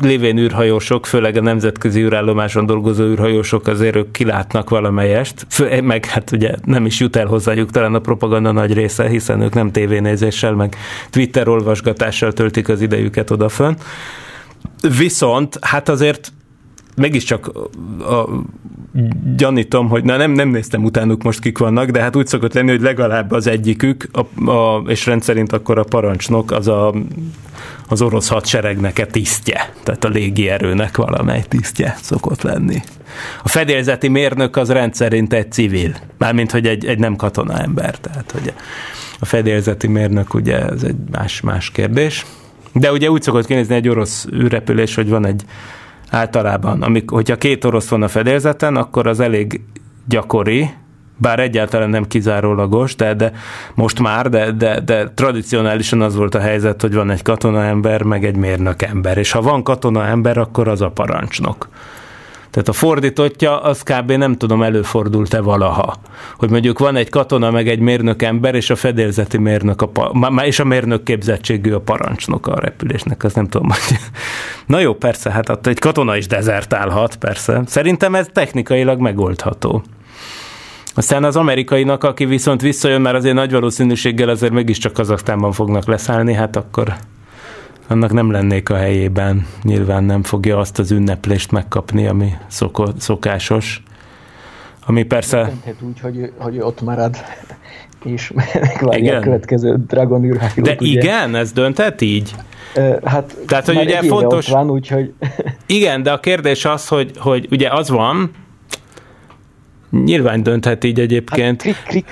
[0.01, 5.47] lévén űrhajósok, főleg a nemzetközi űrállomáson dolgozó űrhajósok azért ők kilátnak valamelyest,
[5.83, 9.53] meg hát ugye nem is jut el hozzájuk talán a propaganda nagy része, hiszen ők
[9.53, 10.75] nem tévénézéssel, meg
[11.09, 13.77] Twitter olvasgatással töltik az idejüket odafön.
[14.97, 16.31] Viszont hát azért
[16.99, 17.51] mégiscsak
[17.99, 18.29] a,
[19.35, 22.69] gyanítom, hogy na nem, nem néztem utánuk most kik vannak, de hát úgy szokott lenni,
[22.69, 26.93] hogy legalább az egyikük, a, a, és rendszerint akkor a parancsnok az a,
[27.87, 32.81] az orosz hadseregnek a tisztje, tehát a légierőnek valamely tisztje szokott lenni.
[33.43, 38.31] A fedélzeti mérnök az rendszerint egy civil, mármint, hogy egy, egy nem katona ember, tehát
[38.31, 38.53] hogy
[39.19, 42.25] a fedélzeti mérnök ugye ez egy más, más kérdés.
[42.73, 45.43] De ugye úgy szokott kinézni egy orosz űrrepülés, hogy van egy
[46.11, 49.61] általában, amik, hogyha két orosz van a fedélzeten, akkor az elég
[50.07, 50.69] gyakori,
[51.17, 53.31] bár egyáltalán nem kizárólagos, de, de
[53.75, 58.25] most már, de, de, de tradicionálisan az volt a helyzet, hogy van egy katonaember, meg
[58.25, 61.69] egy mérnök ember, és ha van katonaember, akkor az a parancsnok.
[62.51, 64.11] Tehát a fordítottja, az kb.
[64.11, 65.95] nem tudom, előfordult-e valaha.
[66.37, 70.59] Hogy mondjuk van egy katona, meg egy mérnök ember, és a fedélzeti mérnök, a, és
[70.59, 73.97] a mérnök képzettségű a parancsnok a repülésnek, az nem tudom, hogy...
[74.65, 77.61] Na jó, persze, hát egy katona is dezertálhat, persze.
[77.65, 79.83] Szerintem ez technikailag megoldható.
[80.93, 86.33] Aztán az amerikainak, aki viszont visszajön, mert azért nagy valószínűséggel azért mégiscsak Kazaksztánban fognak leszállni,
[86.33, 86.93] hát akkor
[87.89, 89.45] annak nem lennék a helyében.
[89.63, 93.83] Nyilván nem fogja azt az ünneplést megkapni, ami szoko, szokásos
[94.89, 95.37] ami persze...
[95.43, 97.15] Dönthet úgy, hogy, hogy ott marad,
[98.03, 98.31] és
[98.61, 99.17] megvárja Igen.
[99.17, 100.61] a következő Dragon űrhajót.
[100.61, 100.89] De ugye.
[100.91, 102.35] igen, ez dönthet így?
[103.03, 105.13] Hát, Tehát, hogy ugye fontos- van, úgyhogy
[105.65, 108.31] Igen, de a kérdés az, hogy, hogy ugye az van,
[109.91, 111.61] nyilván dönthet így egyébként.
[111.61, 112.07] hát, Krik-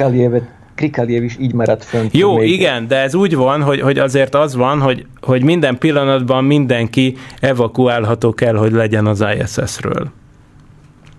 [0.77, 2.13] Krikaljev is így maradt fönt.
[2.13, 5.77] Jó, még- igen, de ez úgy van, hogy, hogy azért az van, hogy, hogy minden
[5.77, 10.11] pillanatban mindenki evakuálható kell, hogy legyen az ISS-ről.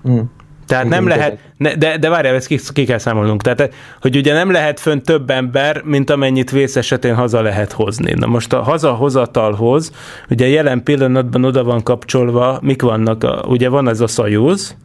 [0.02, 0.18] Hm.
[0.66, 3.42] Tehát Igen, nem lehet, ne, de, de várjál, ezt ki, ki kell számolnunk.
[3.42, 8.12] Tehát, hogy ugye nem lehet fönn több ember, mint amennyit vész esetén haza lehet hozni.
[8.16, 9.92] Na most a hazahozatalhoz,
[10.30, 14.76] ugye jelen pillanatban oda van kapcsolva, mik vannak, a, ugye van ez a Soyuz,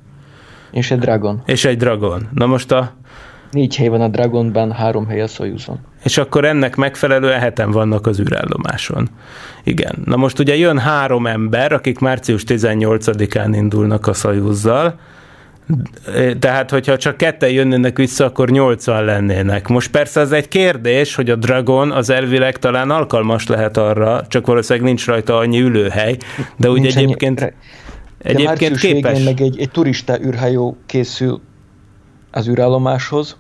[0.72, 1.42] És egy Dragon.
[1.46, 2.28] és egy Dragon.
[2.34, 2.92] Na most a,
[3.54, 5.80] Négy hely van a Dragonban, három hely a Soyuzon.
[6.04, 9.10] és akkor ennek megfelelően heten vannak az űrállomáson.
[9.64, 10.02] Igen.
[10.06, 15.00] Na most ugye jön három ember, akik március 18-án indulnak a Szajuzzal,
[16.40, 19.68] tehát, hogyha csak ketten jönnének vissza, akkor nyolcan lennének.
[19.68, 24.46] Most persze az egy kérdés, hogy a Dragon az elvileg talán alkalmas lehet arra, csak
[24.48, 26.18] valószínűleg nincs rajta annyi ülőhely,
[26.58, 27.54] de úgy Nincs annyi- egyébként, de
[28.18, 29.24] egyébként március képes.
[29.24, 31.42] meg egy, egy turista űrhajó készül
[32.32, 33.38] az űrállomáshoz,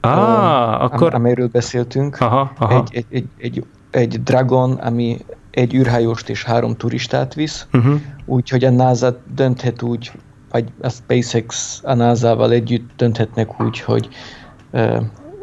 [0.00, 1.14] Ah, am- akkor...
[1.14, 2.20] amelyről beszéltünk.
[2.20, 2.74] Aha, aha.
[2.90, 5.18] Egy, egy, egy, egy, egy Dragon, ami
[5.50, 8.00] egy űrhajóst és három turistát visz, Uh-huh.
[8.26, 10.12] úgyhogy a NASA dönthet úgy,
[10.50, 14.08] vagy a SpaceX a NASA-val együtt dönthetnek úgy, hogy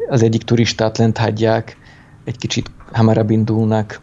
[0.08, 1.76] az egyik turistát lent hagyják,
[2.24, 4.00] egy kicsit hamarabb indulnak.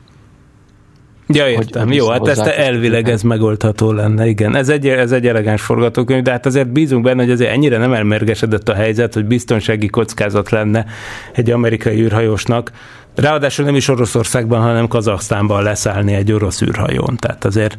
[1.35, 1.87] Ja, értem.
[1.87, 4.55] hogy Jó, hát ezt elvileg ez megoldható lenne, igen.
[4.55, 7.93] Ez egy, ez egy elegáns forgatókönyv, de hát azért bízunk benne, hogy azért ennyire nem
[7.93, 10.85] elmérgesedett a helyzet, hogy biztonsági kockázat lenne
[11.33, 12.71] egy amerikai űrhajósnak.
[13.15, 17.17] Ráadásul nem is Oroszországban, hanem Kazaksztánban leszállni egy orosz űrhajón.
[17.17, 17.77] Tehát azért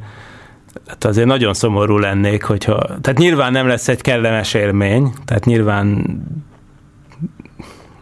[0.87, 2.79] hát azért nagyon szomorú lennék, hogyha...
[3.01, 6.05] Tehát nyilván nem lesz egy kellemes élmény, tehát nyilván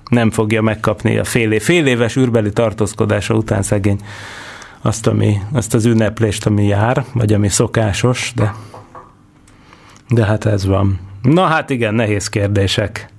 [0.08, 4.00] nem fogja megkapni a fél, év, fél éves űrbeli tartózkodása után szegény
[4.82, 8.54] azt, ami, azt az ünneplést, ami jár, vagy ami szokásos, de,
[10.08, 11.00] de hát ez van.
[11.22, 13.11] Na hát igen, nehéz kérdések.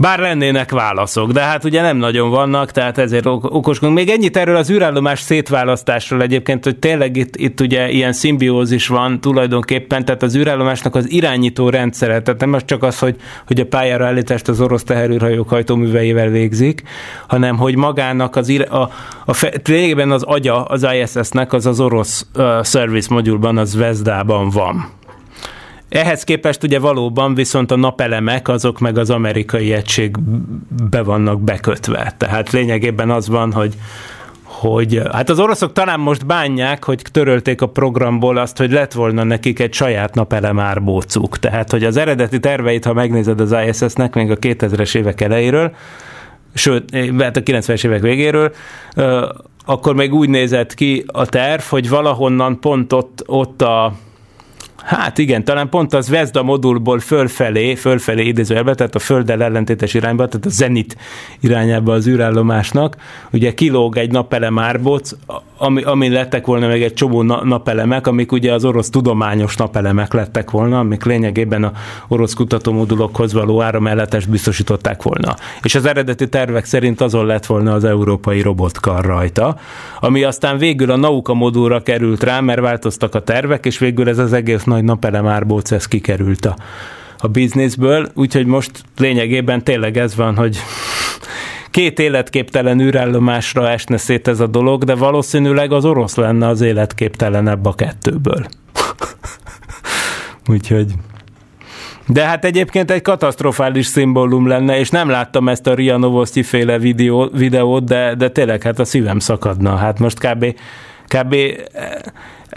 [0.00, 3.96] Bár lennének válaszok, de hát ugye nem nagyon vannak, tehát ezért ok- okoskodunk.
[3.96, 9.20] Még ennyit erről az űrállomás szétválasztásról egyébként, hogy tényleg itt, itt ugye ilyen szimbiózis van
[9.20, 13.66] tulajdonképpen, tehát az űrállomásnak az irányító rendszere, tehát nem az csak az, hogy, hogy a
[13.66, 16.82] pályára állítást az orosz teherűrhajók hajtóműveivel végzik,
[17.26, 18.90] hanem hogy magának az ir- a,
[19.24, 24.50] a fe- lényegében az agya az ISS-nek az az orosz uh, service modulban, az Vezdában
[24.50, 24.96] van.
[25.88, 32.14] Ehhez képest ugye valóban viszont a napelemek azok meg az amerikai egységbe vannak bekötve.
[32.16, 33.74] Tehát lényegében az van, hogy
[34.42, 39.22] hogy hát az oroszok talán most bánják, hogy törölték a programból azt, hogy lett volna
[39.22, 41.38] nekik egy saját napelem árbócuk.
[41.38, 45.74] Tehát, hogy az eredeti terveit, ha megnézed az ISS-nek még a 2000-es évek elejéről,
[46.54, 48.52] sőt, hát a 90-es évek végéről,
[49.64, 53.92] akkor még úgy nézett ki a terv, hogy valahonnan pont ott, ott a
[54.88, 60.26] Hát igen, talán pont az Vezda modulból fölfelé, fölfelé idézőjelbe, tehát a földdel ellentétes irányba,
[60.28, 60.96] tehát a Zenit
[61.40, 62.96] irányába az űrállomásnak,
[63.32, 65.12] ugye kilóg egy napelem árbóc,
[65.58, 70.12] ami, ami lettek volna meg egy csomó na- napelemek, amik ugye az orosz tudományos napelemek
[70.12, 71.72] lettek volna, amik lényegében a
[72.08, 75.34] orosz kutatómodulokhoz való áramellátást biztosították volna.
[75.62, 79.56] És az eredeti tervek szerint azon lett volna az európai robotkar rajta,
[80.00, 84.18] ami aztán végül a Nauka modulra került rá, mert változtak a tervek, és végül ez
[84.18, 86.56] az egész napelem árbóc, ez kikerült a,
[87.18, 90.58] a bizniszből, úgyhogy most lényegében tényleg ez van, hogy
[91.70, 97.66] két életképtelen űrállomásra esne szét ez a dolog, de valószínűleg az orosz lenne az életképtelenebb
[97.66, 98.46] a kettőből.
[100.50, 100.92] Úgyhogy...
[102.06, 106.78] De hát egyébként egy katasztrofális szimbólum lenne, és nem láttam ezt a Ria Novosti féle
[106.78, 109.76] videó, videót, de, de tényleg hát a szívem szakadna.
[109.76, 110.54] Hát most kb.
[111.06, 111.36] kb.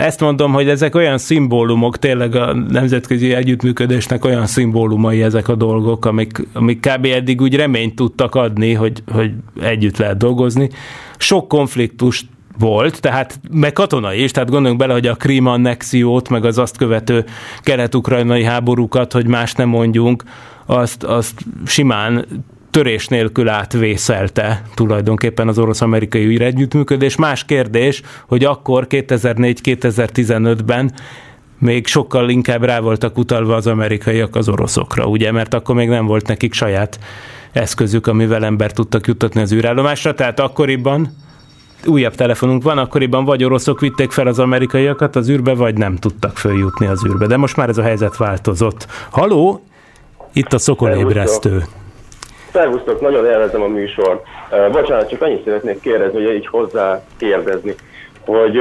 [0.02, 6.06] Ezt mondom, hogy ezek olyan szimbólumok, tényleg a nemzetközi együttműködésnek olyan szimbólumai ezek a dolgok,
[6.06, 7.06] amik, amik kb.
[7.06, 9.32] eddig úgy reményt tudtak adni, hogy, hogy
[9.62, 10.70] együtt lehet dolgozni.
[11.18, 12.26] Sok konfliktust
[12.58, 16.78] volt, tehát meg katonai is, tehát gondoljunk bele, hogy a Krím annexiót, meg az azt
[16.78, 17.26] követő
[17.60, 20.24] kelet-ukrajnai háborúkat, hogy más nem mondjunk,
[20.66, 22.26] azt, azt simán
[22.72, 27.16] törés nélkül átvészelte tulajdonképpen az orosz-amerikai ügyre együttműködés.
[27.16, 30.94] Más kérdés, hogy akkor 2004-2015-ben
[31.60, 36.06] még sokkal inkább rá voltak utalva az amerikaiak az oroszokra, ugye, mert akkor még nem
[36.06, 37.00] volt nekik saját
[37.52, 41.16] eszközük, amivel ember tudtak juttatni az űrállomásra, tehát akkoriban
[41.86, 46.38] újabb telefonunk van, akkoriban vagy oroszok vitték fel az amerikaiakat az űrbe, vagy nem tudtak
[46.38, 47.28] följutni az űrbe.
[47.28, 48.88] De most már ez a helyzet változott.
[49.10, 49.64] Haló?
[50.34, 51.64] Itt a szokolébresztő.
[52.52, 54.22] Szervusztok, nagyon élvezem a műsor.
[54.72, 57.76] Bocsánat, csak annyit szeretnék kérdezni, hogy így hozzá kérdezni,
[58.26, 58.60] hogy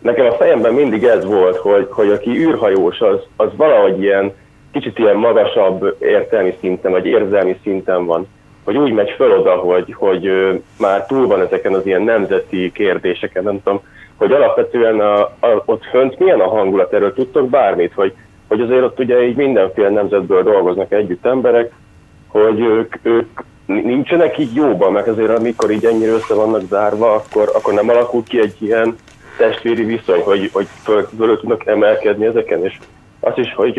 [0.00, 4.32] nekem a fejemben mindig ez volt, hogy, hogy aki űrhajós, az, az valahogy ilyen
[4.72, 8.26] kicsit ilyen magasabb értelmi szinten, vagy érzelmi szinten van.
[8.64, 10.30] Hogy úgy megy föl oda, hogy, hogy
[10.78, 13.80] már túl van ezeken az ilyen nemzeti kérdéseken, nem tudom,
[14.16, 18.12] hogy alapvetően a, a, ott fönt milyen a hangulat, erről tudtok bármit, hogy,
[18.48, 21.72] hogy azért ott ugye így mindenféle nemzetből dolgoznak együtt emberek,
[22.30, 27.50] hogy ők, ők nincsenek így jóban, mert azért amikor így ennyire össze vannak zárva, akkor,
[27.54, 28.96] akkor nem alakul ki egy ilyen
[29.38, 32.78] testvéri viszony, hogy, hogy föl, föl tudnak emelkedni ezeken, és
[33.20, 33.78] azt is, hogy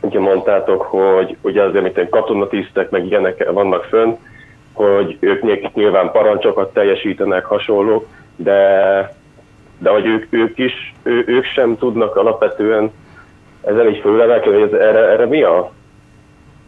[0.00, 4.12] ugye mondtátok, hogy ugye azért, mint katonatisztek, meg ilyenek vannak fönn,
[4.72, 8.62] hogy ők nyilván parancsokat teljesítenek hasonlók, de,
[9.78, 12.90] de hogy ők, ők is, ő, ők sem tudnak alapvetően
[13.62, 15.72] ezzel így főlevelkedni, hogy ez, erre, erre mi a,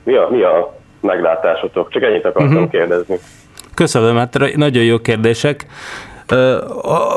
[0.02, 1.90] mi a, mi a meglátásotok?
[1.90, 2.70] Csak ennyit akartam uh-huh.
[2.70, 3.18] kérdezni.
[3.74, 5.66] Köszönöm, hát nagyon jó kérdések.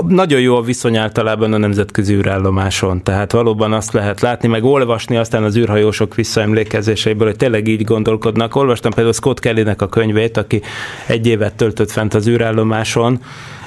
[0.08, 5.18] Nagyon jó a viszony általában a nemzetközi űrállomáson, tehát valóban azt lehet látni, meg olvasni
[5.18, 8.56] aztán az űrhajósok visszaemlékezéseiből, hogy tényleg így gondolkodnak.
[8.56, 10.62] Olvastam például Scott Kellynek a könyvét, aki
[11.08, 13.20] egy évet töltött fent az űrállomáson,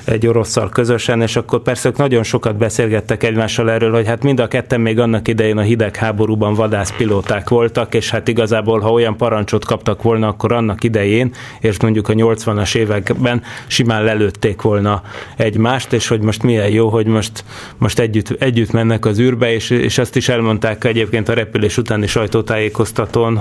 [0.09, 4.41] egy orosszal közösen, és akkor persze ők nagyon sokat beszélgettek egymással erről, hogy hát mind
[4.41, 9.65] a ketten még annak idején a hidegháborúban vadászpilóták voltak, és hát igazából, ha olyan parancsot
[9.65, 15.03] kaptak volna, akkor annak idején, és mondjuk a 80-as években simán lelőtték volna
[15.37, 17.45] egymást, és hogy most milyen jó, hogy most,
[17.79, 22.07] most együtt, együtt mennek az űrbe, és, és azt is elmondták egyébként a repülés utáni
[22.07, 23.41] sajtótájékoztatón,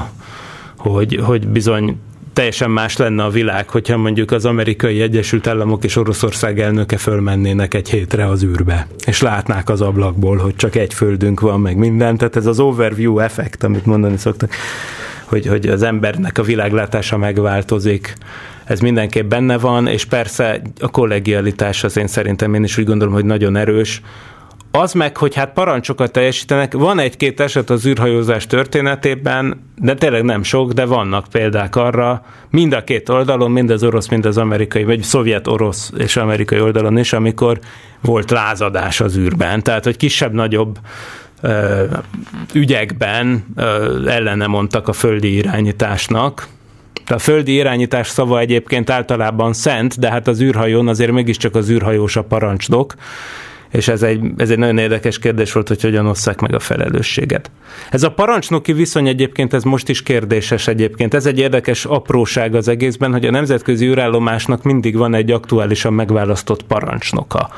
[0.78, 1.98] hogy, hogy bizony
[2.38, 7.74] teljesen más lenne a világ, hogyha mondjuk az amerikai Egyesült Államok és Oroszország elnöke fölmennének
[7.74, 12.18] egy hétre az űrbe, és látnák az ablakból, hogy csak egy földünk van, meg minden.
[12.18, 14.52] Tehát ez az overview effekt, amit mondani szoktak,
[15.26, 18.14] hogy, hogy az embernek a világlátása megváltozik,
[18.64, 23.14] ez mindenképp benne van, és persze a kollegialitás az én szerintem én is úgy gondolom,
[23.14, 24.02] hogy nagyon erős,
[24.78, 30.44] az meg, hogy hát parancsokat teljesítenek, van egy-két eset az űrhajózás történetében, de tényleg nem
[30.44, 34.84] sok, de vannak példák arra, mind a két oldalon, mind az orosz, mind az amerikai,
[34.84, 37.60] vagy szovjet-orosz és amerikai oldalon is, amikor
[38.02, 39.64] volt lázadás az űrben.
[39.64, 40.80] Tehát, hogy kisebb-nagyobb
[42.54, 43.46] ügyekben
[44.08, 46.48] ellene mondtak a földi irányításnak,
[47.10, 52.16] a földi irányítás szava egyébként általában szent, de hát az űrhajón azért mégiscsak az űrhajós
[52.16, 52.94] a parancsnok,
[53.72, 57.52] és ez egy, ez egy nagyon érdekes kérdés volt, hogy hogyan osszák meg a felelősséget.
[57.92, 61.14] Ez a parancsnoki viszony egyébként, ez most is kérdéses egyébként.
[61.14, 66.64] Ez egy érdekes apróság az egészben, hogy a nemzetközi űrállomásnak mindig van egy aktuálisan megválasztott
[66.64, 67.50] parancsnoka.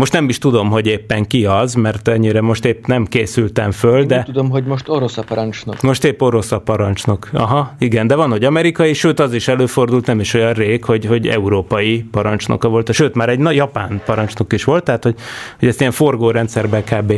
[0.00, 4.04] Most nem is tudom, hogy éppen ki az, mert ennyire most épp nem készültem föl,
[4.04, 4.14] de...
[4.14, 5.80] Nem tudom, hogy most orosz a parancsnok.
[5.80, 7.28] Most épp orosz a parancsnok.
[7.32, 11.06] Aha, igen, de van, hogy amerikai, sőt az is előfordult, nem is olyan rég, hogy,
[11.06, 12.92] hogy európai parancsnoka volt.
[12.92, 15.14] Sőt, már egy na, japán parancsnok is volt, tehát hogy,
[15.58, 17.12] hogy ezt ilyen forgórendszerben kb.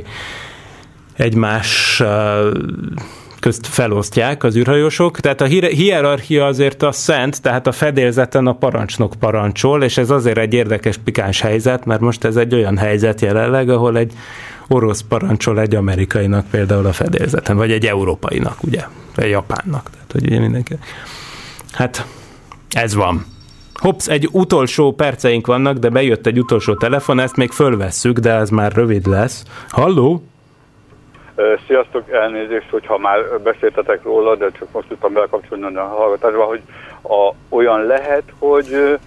[1.16, 2.02] egymás
[3.42, 9.14] közt felosztják az űrhajósok, tehát a hierarchia azért a szent, tehát a fedélzeten a parancsnok
[9.18, 13.70] parancsol, és ez azért egy érdekes pikáns helyzet, mert most ez egy olyan helyzet jelenleg,
[13.70, 14.12] ahol egy
[14.68, 18.84] orosz parancsol egy amerikainak például a fedélzeten, vagy egy európainak, ugye,
[19.14, 20.74] vagy japánnak, tehát hogy ugye mindenki.
[21.72, 22.06] Hát
[22.70, 23.24] ez van.
[23.74, 28.50] Hops, egy utolsó perceink vannak, de bejött egy utolsó telefon, ezt még fölvesszük, de ez
[28.50, 29.44] már rövid lesz.
[29.68, 30.22] Halló?
[31.66, 36.62] Sziasztok, elnézést, hogyha már beszéltetek róla, de csak most tudtam belekapcsolni a hallgatásba, hogy
[37.02, 38.98] a, olyan lehet, hogy,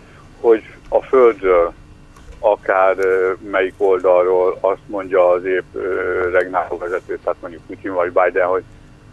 [0.41, 1.73] hogy a Földről
[2.39, 2.95] akár
[3.51, 5.75] melyik oldalról azt mondja az épp
[6.31, 8.63] regnáló vezető, tehát mondjuk Putin vagy Biden, hogy,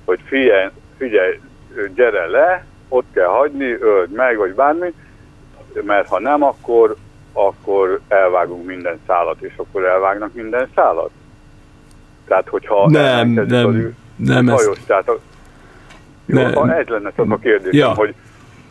[0.04, 1.40] hogy figyelj, figyelj,
[1.94, 4.92] gyere le, ott kell hagyni, öld meg, vagy bármi,
[5.82, 6.96] mert ha nem, akkor,
[7.32, 11.10] akkor elvágunk minden szálat, és akkor elvágnak minden szálat.
[12.32, 13.74] Tehát, hogyha nem, nem, az
[14.16, 14.86] nem hajós, ezt...
[14.86, 15.18] tehát a,
[16.26, 16.52] jó, nem.
[16.52, 17.94] Ha ez lenne csak a kérdésem, ja.
[17.94, 18.14] hogy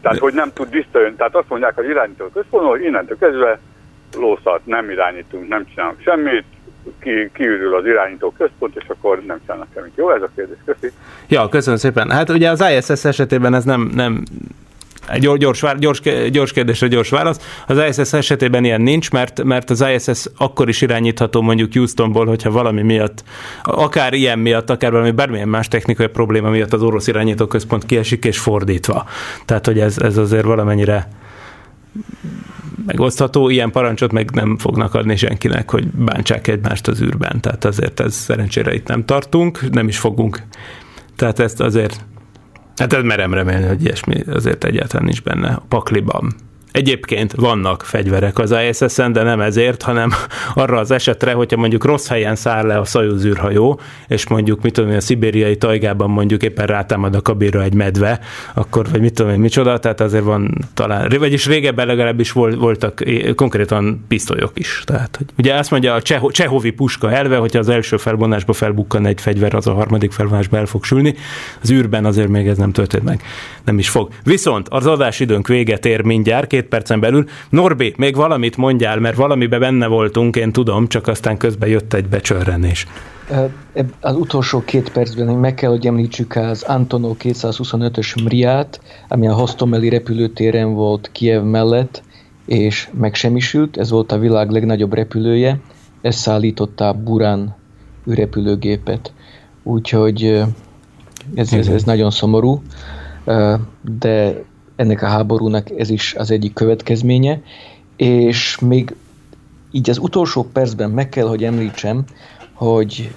[0.02, 1.16] tehát, hogy nem tud visszajönni.
[1.16, 3.60] Tehát azt mondják az irányító központ, hogy innentől kezdve
[4.18, 6.44] lószart nem irányítunk, nem csinálunk semmit,
[7.00, 9.92] ki, kiürül az irányító központ, és akkor nem csinálnak semmit.
[9.96, 10.58] Jó, ez a kérdés.
[10.66, 10.94] Köszi.
[11.28, 12.10] Ja, köszönöm szépen.
[12.10, 14.24] Hát ugye az ISS esetében ez nem, nem
[15.20, 17.64] Gyors, gyors, gyors, gyors kérdésre gyors válasz.
[17.68, 22.52] Az ISS esetében ilyen nincs, mert, mert az ISS akkor is irányítható mondjuk Houstonból, hogyha
[22.52, 23.24] valami miatt,
[23.64, 28.38] akár ilyen miatt, akár valami bármilyen más technikai probléma miatt az orosz irányítóközpont kiesik, és
[28.38, 29.06] fordítva.
[29.46, 31.08] Tehát, hogy ez, ez azért valamennyire
[32.86, 37.42] megosztható, ilyen parancsot meg nem fognak adni senkinek, hogy bántsák egymást az űrben.
[37.42, 40.42] Tehát azért ez szerencsére itt nem tartunk, nem is fogunk.
[41.16, 42.06] Tehát ezt azért
[42.76, 46.34] Hát ez merem remélni, hogy ilyesmi azért egyáltalán nincs benne a pakliban.
[46.72, 50.12] Egyébként vannak fegyverek az ISS-en, de nem ezért, hanem
[50.54, 54.74] arra az esetre, hogyha mondjuk rossz helyen száll le a Szajuz űrhajó, és mondjuk, mit
[54.74, 58.20] tudom a szibériai tajgában mondjuk éppen rátámad a kabinra egy medve,
[58.54, 63.04] akkor, vagy mit tudom én, micsoda, tehát azért van talán, vagyis régebben legalábbis vol- voltak
[63.36, 64.84] konkrétan pisztolyok is.
[64.86, 69.06] Tehát, hogy ugye azt mondja a Cseho- Csehovi puska elve, hogyha az első felvonásba felbukkan
[69.06, 71.16] egy fegyver, az a harmadik felvonásba el fog sülni.
[71.62, 73.22] Az űrben azért még ez nem történt meg.
[73.66, 74.10] Nem is fog.
[74.24, 77.26] Viszont az adásidőnk véget ér mindjárt, két percen belül.
[77.50, 82.08] Norbi, még valamit mondjál, mert valamibe benne voltunk, én tudom, csak aztán közben jött egy
[82.08, 82.88] becsörrenés.
[84.02, 89.90] Az utolsó két percben meg kell, hogy említsük az Antonov 225-ös Mriát, ami a Hostomeli
[89.90, 92.04] repülőtéren volt Kiev mellett,
[92.46, 93.78] és megsemmisült.
[93.78, 95.60] Ez volt a világ legnagyobb repülője.
[96.02, 97.56] Ez szállította a Burán
[98.10, 99.14] űrrepülőgépet.
[99.64, 100.44] Úgyhogy
[101.36, 102.62] ez, ez, ez nagyon szomorú,
[104.00, 104.44] de
[104.82, 107.42] ennek a háborúnak ez is az egyik következménye.
[107.96, 108.96] És még
[109.72, 112.04] így az utolsó percben meg kell, hogy említsem,
[112.54, 113.12] hogy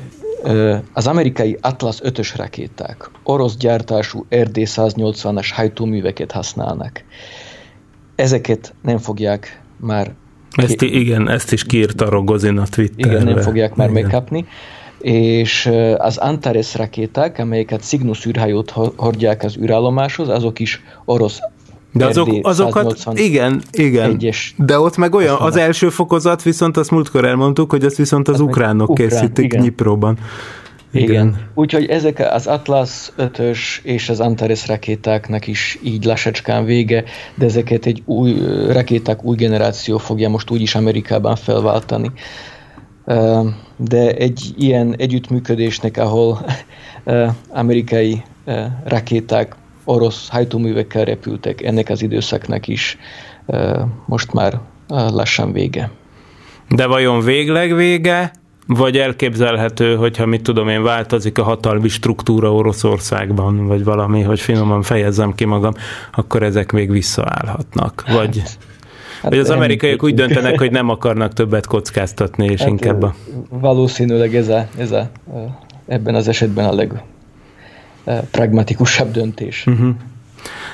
[0.93, 7.05] az amerikai Atlas 5-ös rakéták orosz gyártású RD-180-as hajtóműveket használnak.
[8.15, 10.15] Ezeket nem fogják már
[10.53, 13.13] Ezt, igen, ezt is kiírta Rogozin a Twitterre.
[13.13, 14.03] igen, nem fogják már Igen.
[14.03, 14.47] megkapni.
[15.01, 21.39] És az Antares rakéták, amelyeket Cygnus űrhajót ho- hordják az űrállomáshoz, azok is orosz
[21.95, 24.21] De azok, azokat, igen, igen.
[24.57, 28.35] De ott meg olyan, az első fokozat, viszont azt múltkor elmondtuk, hogy azt viszont az
[28.35, 29.63] Az meg ukránok ukrán, készítik igen.
[29.63, 30.19] Nyipróban.
[30.93, 31.09] Igen.
[31.09, 31.37] igen.
[31.55, 37.87] Úgyhogy ezek az Atlas 5-ös és az Antares rakétáknak is így lassacskán vége, de ezeket
[37.87, 38.35] egy új
[38.69, 42.11] rakéták új generáció fogja most úgyis Amerikában felváltani.
[43.77, 46.45] De egy ilyen együttműködésnek, ahol
[47.49, 48.23] amerikai
[48.85, 52.99] rakéták orosz hajtóművekkel repültek, ennek az időszaknak is
[54.07, 55.91] most már lassan vége.
[56.69, 58.33] De vajon végleg vége,
[58.67, 64.83] vagy elképzelhető, hogyha mit tudom én, változik a hatalmi struktúra Oroszországban, vagy valami, hogy finoman
[64.83, 65.73] fejezzem ki magam,
[66.13, 68.05] akkor ezek még visszaállhatnak.
[68.13, 68.43] Vagy,
[69.23, 73.15] Hát vagy az amerikaiak úgy döntenek, hogy nem akarnak többet kockáztatni, és Hát, inkább a...
[73.49, 75.11] Valószínűleg ez a, ez a,
[75.87, 77.03] ebben az esetben a leg
[78.31, 79.65] pragmatikusabb döntés.
[79.65, 79.89] Mhm.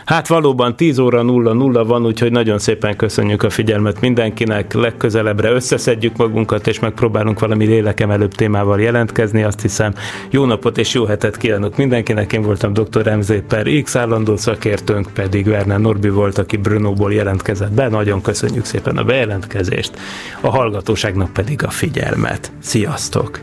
[0.05, 4.73] Hát valóban 10 óra 0-0 van, úgyhogy nagyon szépen köszönjük a figyelmet mindenkinek.
[4.73, 9.43] Legközelebbre összeszedjük magunkat, és megpróbálunk valami lélekemelőbb témával jelentkezni.
[9.43, 9.95] Azt hiszem,
[10.31, 12.33] jó napot és jó hetet kívánok mindenkinek.
[12.33, 13.03] Én voltam dr.
[13.03, 17.89] Remzéper X állandó szakértőnk, pedig Werner Norbi volt, aki Brunóból jelentkezett be.
[17.89, 19.93] Nagyon köszönjük szépen a bejelentkezést,
[20.41, 22.53] a hallgatóságnak pedig a figyelmet.
[22.61, 23.41] Sziasztok!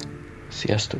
[0.50, 1.00] Sziasztok!